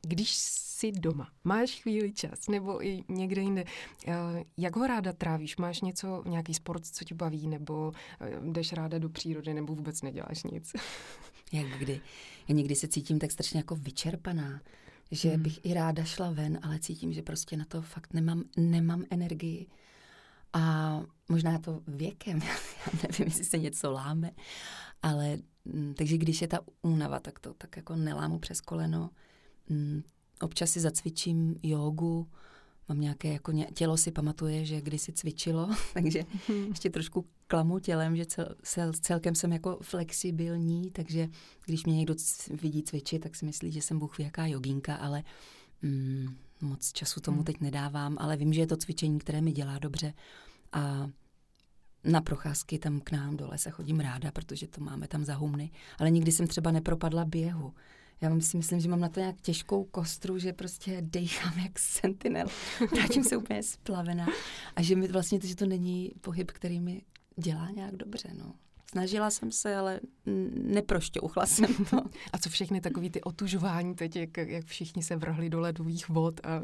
Když 0.08 0.36
jsi 0.36 0.92
doma, 0.92 1.30
máš 1.44 1.82
chvíli 1.82 2.12
čas, 2.14 2.48
nebo 2.48 2.86
i 2.86 3.04
někde 3.08 3.42
jinde, 3.42 3.64
eh, 4.08 4.14
jak 4.58 4.76
ho 4.76 4.88
ráda 4.88 5.14
trávíš? 5.14 5.58
Máš 5.58 5.82
něco, 5.82 6.24
nějaký 6.26 6.54
sport, 6.54 6.86
co 6.86 7.06
tě 7.06 7.16
baví, 7.16 7.48
nebo 7.48 7.92
eh, 8.22 8.52
jdeš 8.52 8.74
ráda 8.74 9.00
do 9.00 9.10
přírody, 9.10 9.54
nebo 9.54 9.76
vůbec 9.76 10.02
neděláš 10.02 10.44
nic? 10.44 10.74
Jak 11.52 11.68
kdy? 11.80 12.02
Já 12.48 12.56
někdy 12.56 12.76
se 12.76 12.88
cítím 12.88 13.20
tak 13.20 13.32
strašně 13.32 13.60
jako 13.60 13.76
vyčerpaná, 13.76 14.62
že 15.12 15.30
hmm. 15.30 15.44
bych 15.44 15.66
i 15.66 15.74
ráda 15.74 16.04
šla 16.04 16.32
ven, 16.32 16.60
ale 16.62 16.80
cítím, 16.80 17.14
že 17.14 17.22
prostě 17.22 17.58
na 17.58 17.66
to 17.66 17.82
fakt 17.82 18.14
nemám, 18.14 18.44
nemám 18.58 19.04
energii. 19.10 19.68
A 20.54 21.02
možná 21.30 21.60
to 21.60 21.82
věkem, 21.88 22.40
já 22.86 23.00
nevím, 23.04 23.28
jestli 23.28 23.44
se 23.44 23.58
něco 23.58 23.92
láme, 23.92 24.32
ale 25.02 25.38
mm, 25.66 25.94
takže 25.98 26.18
když 26.18 26.42
je 26.42 26.48
ta 26.48 26.60
únava, 26.82 27.20
tak 27.20 27.40
to 27.40 27.54
tak 27.54 27.78
jako 27.78 27.96
nelámu 27.96 28.40
přes 28.40 28.62
koleno. 28.62 29.10
Mm, 29.70 30.04
občas 30.42 30.72
si 30.72 30.80
zacvičím 30.80 31.56
jogu, 31.64 32.28
mám 32.90 33.00
nějaké, 33.02 33.34
jako 33.34 33.52
ně, 33.52 33.68
tělo 33.74 33.98
si 33.98 34.12
pamatuje, 34.12 34.66
že 34.66 34.82
kdysi 34.82 35.12
cvičilo, 35.12 35.70
takže 35.94 36.26
hmm. 36.48 36.64
ještě 36.64 36.90
trošku 36.90 37.26
klamu 37.48 37.80
tělem, 37.80 38.16
že 38.16 38.26
cel, 38.26 38.56
cel, 38.62 38.92
celkem 39.02 39.36
jsem 39.36 39.54
jako 39.54 39.80
flexibilní, 39.82 40.92
takže 40.92 41.28
když 41.66 41.86
mě 41.86 41.98
někdo 41.98 42.16
vidí 42.62 42.84
cvičit, 42.84 43.22
tak 43.22 43.36
si 43.36 43.46
myslí, 43.46 43.72
že 43.72 43.82
jsem 43.82 44.00
bůh 44.00 44.20
jaká 44.20 44.46
jogínka, 44.46 44.96
ale 44.96 45.24
mm, 45.82 46.36
moc 46.62 46.92
času 46.92 47.20
tomu 47.20 47.38
hmm. 47.38 47.46
teď 47.46 47.62
nedávám, 47.62 48.18
ale 48.20 48.38
vím, 48.38 48.54
že 48.54 48.62
je 48.62 48.68
to 48.68 48.78
cvičení, 48.78 49.20
které 49.20 49.42
mi 49.42 49.52
dělá 49.52 49.80
dobře 49.80 50.14
a 50.72 51.10
na 52.04 52.22
procházky 52.22 52.80
tam 52.80 53.00
k 53.00 53.12
nám 53.12 53.38
dole 53.38 53.58
se 53.58 53.72
chodím 53.72 54.00
ráda, 54.00 54.32
protože 54.32 54.68
to 54.68 54.82
máme 54.82 55.08
tam 55.08 55.26
za 55.26 55.36
humny, 55.36 55.72
ale 55.98 56.12
nikdy 56.12 56.32
jsem 56.32 56.48
třeba 56.48 56.72
nepropadla 56.72 57.26
běhu. 57.26 57.74
Já 58.22 58.40
si 58.40 58.58
myslím, 58.58 58.80
že 58.80 58.90
mám 58.90 59.00
na 59.00 59.10
to 59.10 59.20
nějak 59.20 59.42
těžkou 59.42 59.84
kostru, 59.84 60.40
že 60.40 60.54
prostě 60.54 60.98
dejchám 61.02 61.60
jak 61.60 61.80
sentinel. 61.80 62.48
Vrátím 62.92 63.24
se 63.24 63.38
úplně 63.38 63.64
splavená. 63.64 64.28
A 64.76 64.82
že 64.82 64.96
mi 64.96 65.08
vlastně 65.08 65.40
to, 65.40 65.48
že 65.48 65.56
to 65.56 65.66
není 65.66 66.12
pohyb, 66.22 66.52
který 66.52 66.80
mi 66.80 67.02
dělá 67.38 67.70
nějak 67.72 67.96
dobře. 67.96 68.30
No. 68.34 68.54
Snažila 68.92 69.30
jsem 69.30 69.52
se, 69.52 69.76
ale 69.76 70.00
neprošťouchla 70.54 71.46
jsem 71.46 71.86
to. 71.90 71.98
A 72.34 72.38
co 72.38 72.50
všechny 72.50 72.82
takový 72.82 73.10
ty 73.10 73.22
otužování 73.22 73.96
teď, 73.96 74.16
jak, 74.16 74.38
jak 74.38 74.66
všichni 74.66 75.04
se 75.04 75.16
vrhli 75.16 75.50
do 75.50 75.60
ledových 75.60 76.10
vod? 76.10 76.46
A... 76.46 76.62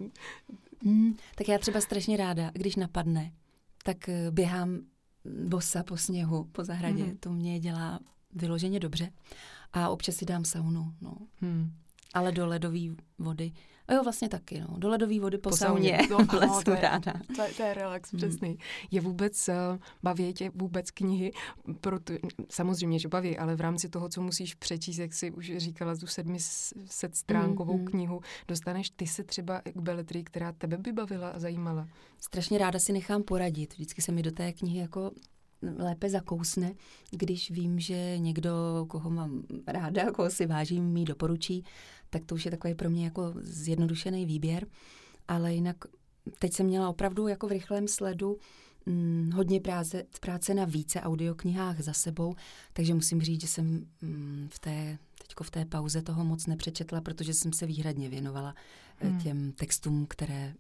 Mm, 0.84 1.16
tak 1.36 1.48
já 1.48 1.58
třeba 1.58 1.82
strašně 1.82 2.18
ráda, 2.18 2.52
když 2.54 2.76
napadne, 2.76 3.32
tak 3.84 4.10
eh, 4.10 4.32
běhám 4.32 4.80
bosa 5.48 5.84
po 5.84 5.98
sněhu, 5.98 6.44
po 6.44 6.64
zahradě. 6.64 7.04
Mm. 7.04 7.18
To 7.18 7.30
mě 7.30 7.60
dělá 7.60 8.00
vyloženě 8.34 8.80
dobře. 8.80 9.10
A 9.76 9.90
občas 9.90 10.16
si 10.16 10.26
dám 10.26 10.46
saunu, 10.46 10.94
no. 11.02 11.18
Hmm. 11.42 11.72
Ale 12.14 12.32
do 12.32 12.48
ledové 12.48 12.80
vody. 13.20 13.52
A 13.88 13.94
jo, 13.94 14.04
vlastně 14.04 14.30
taky, 14.30 14.60
no. 14.60 14.78
Do 14.78 14.90
ledové 14.90 15.20
vody 15.20 15.38
po, 15.38 15.50
po 15.50 15.58
sauně. 15.58 16.00
No, 16.10 16.18
ano, 16.18 16.62
to, 16.64 16.72
je, 16.72 16.82
to, 17.36 17.42
je, 17.42 17.54
to 17.54 17.64
je 17.64 17.74
relax, 17.74 18.12
hmm. 18.12 18.18
přesný. 18.18 18.58
Je 18.92 19.02
vůbec, 19.02 19.48
uh, 19.48 19.56
baví 20.04 20.34
tě 20.34 20.52
vůbec 20.56 20.92
knihy, 20.92 21.32
proto, 21.82 22.14
samozřejmě, 22.50 23.00
že 23.00 23.08
baví, 23.08 23.38
ale 23.38 23.56
v 23.56 23.62
rámci 23.62 23.90
toho, 23.90 24.10
co 24.10 24.22
musíš 24.22 24.56
přečíst, 24.56 24.98
jak 24.98 25.14
jsi 25.14 25.32
už 25.32 25.52
říkala, 25.58 25.96
tu 25.96 26.08
sedmiset 26.08 27.16
stránkovou 27.16 27.78
hmm. 27.78 27.86
knihu, 27.86 28.22
dostaneš 28.48 28.90
ty 28.90 29.08
se 29.08 29.24
třeba 29.24 29.62
k 29.62 29.78
beletrii, 29.78 30.24
která 30.24 30.52
tebe 30.52 30.78
by 30.78 30.92
bavila 30.92 31.30
a 31.30 31.40
zajímala? 31.40 31.88
Strašně 32.20 32.58
ráda 32.58 32.80
si 32.80 32.94
nechám 32.94 33.24
poradit. 33.24 33.74
Vždycky 33.74 34.02
se 34.02 34.12
mi 34.12 34.22
do 34.22 34.32
té 34.32 34.54
knihy 34.54 34.80
jako 34.80 35.12
lépe 35.78 36.10
zakousne, 36.10 36.74
když 37.12 37.52
vím, 37.52 37.80
že 37.80 38.18
někdo, 38.18 38.52
koho 38.88 39.10
mám 39.10 39.44
ráda, 39.68 40.12
koho 40.12 40.30
si 40.30 40.46
vážím, 40.46 40.84
mi 40.86 41.06
doporučí, 41.06 41.64
tak 42.10 42.26
to 42.26 42.36
už 42.36 42.46
je 42.46 42.52
takový 42.52 42.76
pro 42.76 42.90
mě 42.90 43.06
jako 43.06 43.34
zjednodušený 43.36 44.26
výběr. 44.26 44.68
Ale 45.28 45.54
jinak 45.54 45.78
teď 46.40 46.54
jsem 46.54 46.66
měla 46.66 46.90
opravdu 46.90 47.28
jako 47.28 47.48
v 47.48 47.52
rychlém 47.52 47.88
sledu 47.88 48.38
hm, 48.86 49.32
hodně 49.34 49.62
práce, 49.62 50.04
práce 50.22 50.54
na 50.54 50.66
více 50.66 51.02
audioknihách 51.02 51.82
za 51.82 51.94
sebou, 51.94 52.36
takže 52.74 52.94
musím 52.94 53.22
říct, 53.22 53.42
že 53.42 53.48
jsem 53.48 53.88
hm, 54.02 54.48
v 54.54 54.60
té, 54.60 54.98
teďko 55.22 55.44
v 55.44 55.52
té 55.52 55.66
pauze 55.66 56.02
toho 56.02 56.26
moc 56.26 56.48
nepřečetla, 56.48 57.02
protože 57.02 57.34
jsem 57.34 57.54
se 57.54 57.66
výhradně 57.66 58.10
věnovala 58.10 58.56
eh, 59.00 59.08
hmm. 59.08 59.20
těm 59.20 59.52
textům, 59.52 60.06
které 60.10 60.54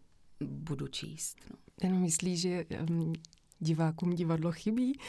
budu 0.43 0.87
číst. 0.87 1.37
No. 1.49 1.55
Jenom 1.83 2.01
myslíš, 2.01 2.41
že 2.41 2.65
um, 2.89 3.13
divákům 3.59 4.13
divadlo 4.13 4.51
chybí? 4.51 4.99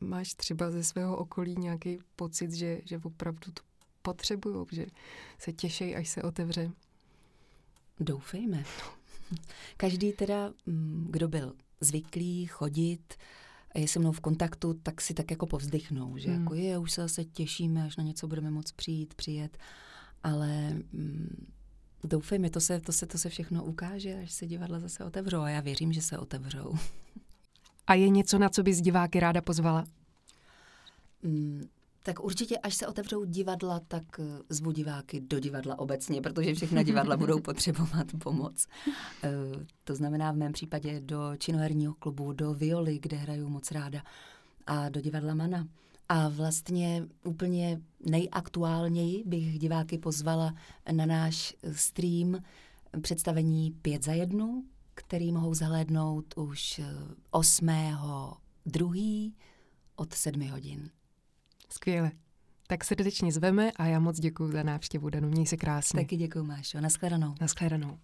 Máš 0.00 0.34
třeba 0.34 0.70
ze 0.70 0.84
svého 0.84 1.16
okolí 1.16 1.54
nějaký 1.58 1.98
pocit, 2.16 2.52
že, 2.52 2.80
že 2.84 3.00
opravdu 3.04 3.52
to 3.52 3.62
potřebují, 4.02 4.66
že 4.72 4.86
se 5.38 5.52
těší, 5.52 5.96
až 5.96 6.08
se 6.08 6.22
otevře? 6.22 6.70
Doufejme. 8.00 8.64
Každý 9.76 10.12
teda, 10.12 10.52
mm, 10.66 11.06
kdo 11.10 11.28
byl 11.28 11.54
zvyklý 11.80 12.46
chodit 12.46 13.14
a 13.74 13.78
je 13.78 13.88
se 13.88 13.98
mnou 13.98 14.12
v 14.12 14.20
kontaktu, 14.20 14.74
tak 14.74 15.00
si 15.00 15.14
tak 15.14 15.30
jako 15.30 15.46
povzdychnou, 15.46 16.18
že 16.18 16.30
hmm. 16.30 16.40
jako 16.40 16.54
je, 16.54 16.78
už 16.78 16.92
se 16.92 17.00
zase 17.00 17.24
těšíme, 17.24 17.84
až 17.84 17.96
na 17.96 18.04
něco 18.04 18.28
budeme 18.28 18.50
moc 18.50 18.72
přijít, 18.72 19.14
přijet, 19.14 19.58
ale 20.22 20.70
mm, 20.92 21.46
doufejme, 22.04 22.50
to 22.50 22.60
se, 22.60 22.80
to, 22.80 22.92
se, 22.92 23.06
to 23.06 23.18
se 23.18 23.28
všechno 23.28 23.64
ukáže, 23.64 24.18
až 24.22 24.32
se 24.32 24.46
divadla 24.46 24.80
zase 24.80 25.04
otevřou 25.04 25.40
a 25.40 25.48
já 25.48 25.60
věřím, 25.60 25.92
že 25.92 26.02
se 26.02 26.18
otevřou. 26.18 26.74
A 27.86 27.94
je 27.94 28.08
něco, 28.08 28.38
na 28.38 28.48
co 28.48 28.62
bys 28.62 28.80
diváky 28.80 29.20
ráda 29.20 29.40
pozvala? 29.40 29.84
Mm, 31.22 31.68
tak 32.02 32.24
určitě, 32.24 32.58
až 32.58 32.74
se 32.74 32.86
otevřou 32.86 33.24
divadla, 33.24 33.80
tak 33.88 34.04
eh, 34.20 34.24
zvu 34.48 34.72
diváky 34.72 35.20
do 35.20 35.40
divadla 35.40 35.78
obecně, 35.78 36.20
protože 36.20 36.54
všechna 36.54 36.82
divadla 36.82 37.16
budou 37.26 37.40
potřebovat 37.40 38.06
pomoc. 38.18 38.66
E, 39.24 39.30
to 39.84 39.94
znamená 39.94 40.32
v 40.32 40.36
mém 40.36 40.52
případě 40.52 41.00
do 41.00 41.36
činoherního 41.38 41.94
klubu, 41.94 42.32
do 42.32 42.54
Violy, 42.54 42.98
kde 42.98 43.16
hraju 43.16 43.48
moc 43.48 43.70
ráda, 43.70 44.02
a 44.66 44.88
do 44.88 45.00
divadla 45.00 45.34
Mana. 45.34 45.68
A 46.08 46.28
vlastně 46.28 47.06
úplně 47.24 47.80
nejaktuálněji 48.10 49.22
bych 49.26 49.58
diváky 49.58 49.98
pozvala 49.98 50.54
na 50.92 51.06
náš 51.06 51.56
stream 51.72 52.42
představení 53.00 53.70
Pět 53.82 54.04
za 54.04 54.12
jednu, 54.12 54.64
který 54.96 55.32
mohou 55.32 55.54
zahlédnout 55.54 56.34
už 56.36 56.80
8. 57.30 57.68
Eh, 57.68 57.96
druhý 58.66 59.34
od 59.96 60.14
7 60.14 60.50
hodin. 60.50 60.90
Skvěle. 61.68 62.10
Tak 62.66 62.84
srdečně 62.84 63.32
zveme 63.32 63.72
a 63.72 63.86
já 63.86 64.00
moc 64.00 64.20
děkuji 64.20 64.52
za 64.52 64.62
návštěvu, 64.62 65.10
Danu. 65.10 65.28
Měj 65.28 65.46
se 65.46 65.56
krásně. 65.56 66.00
Taky 66.00 66.16
děkuji, 66.16 66.44
Mášo. 66.44 66.80
Naschledanou. 66.80 67.34
Naschledanou. 67.40 67.98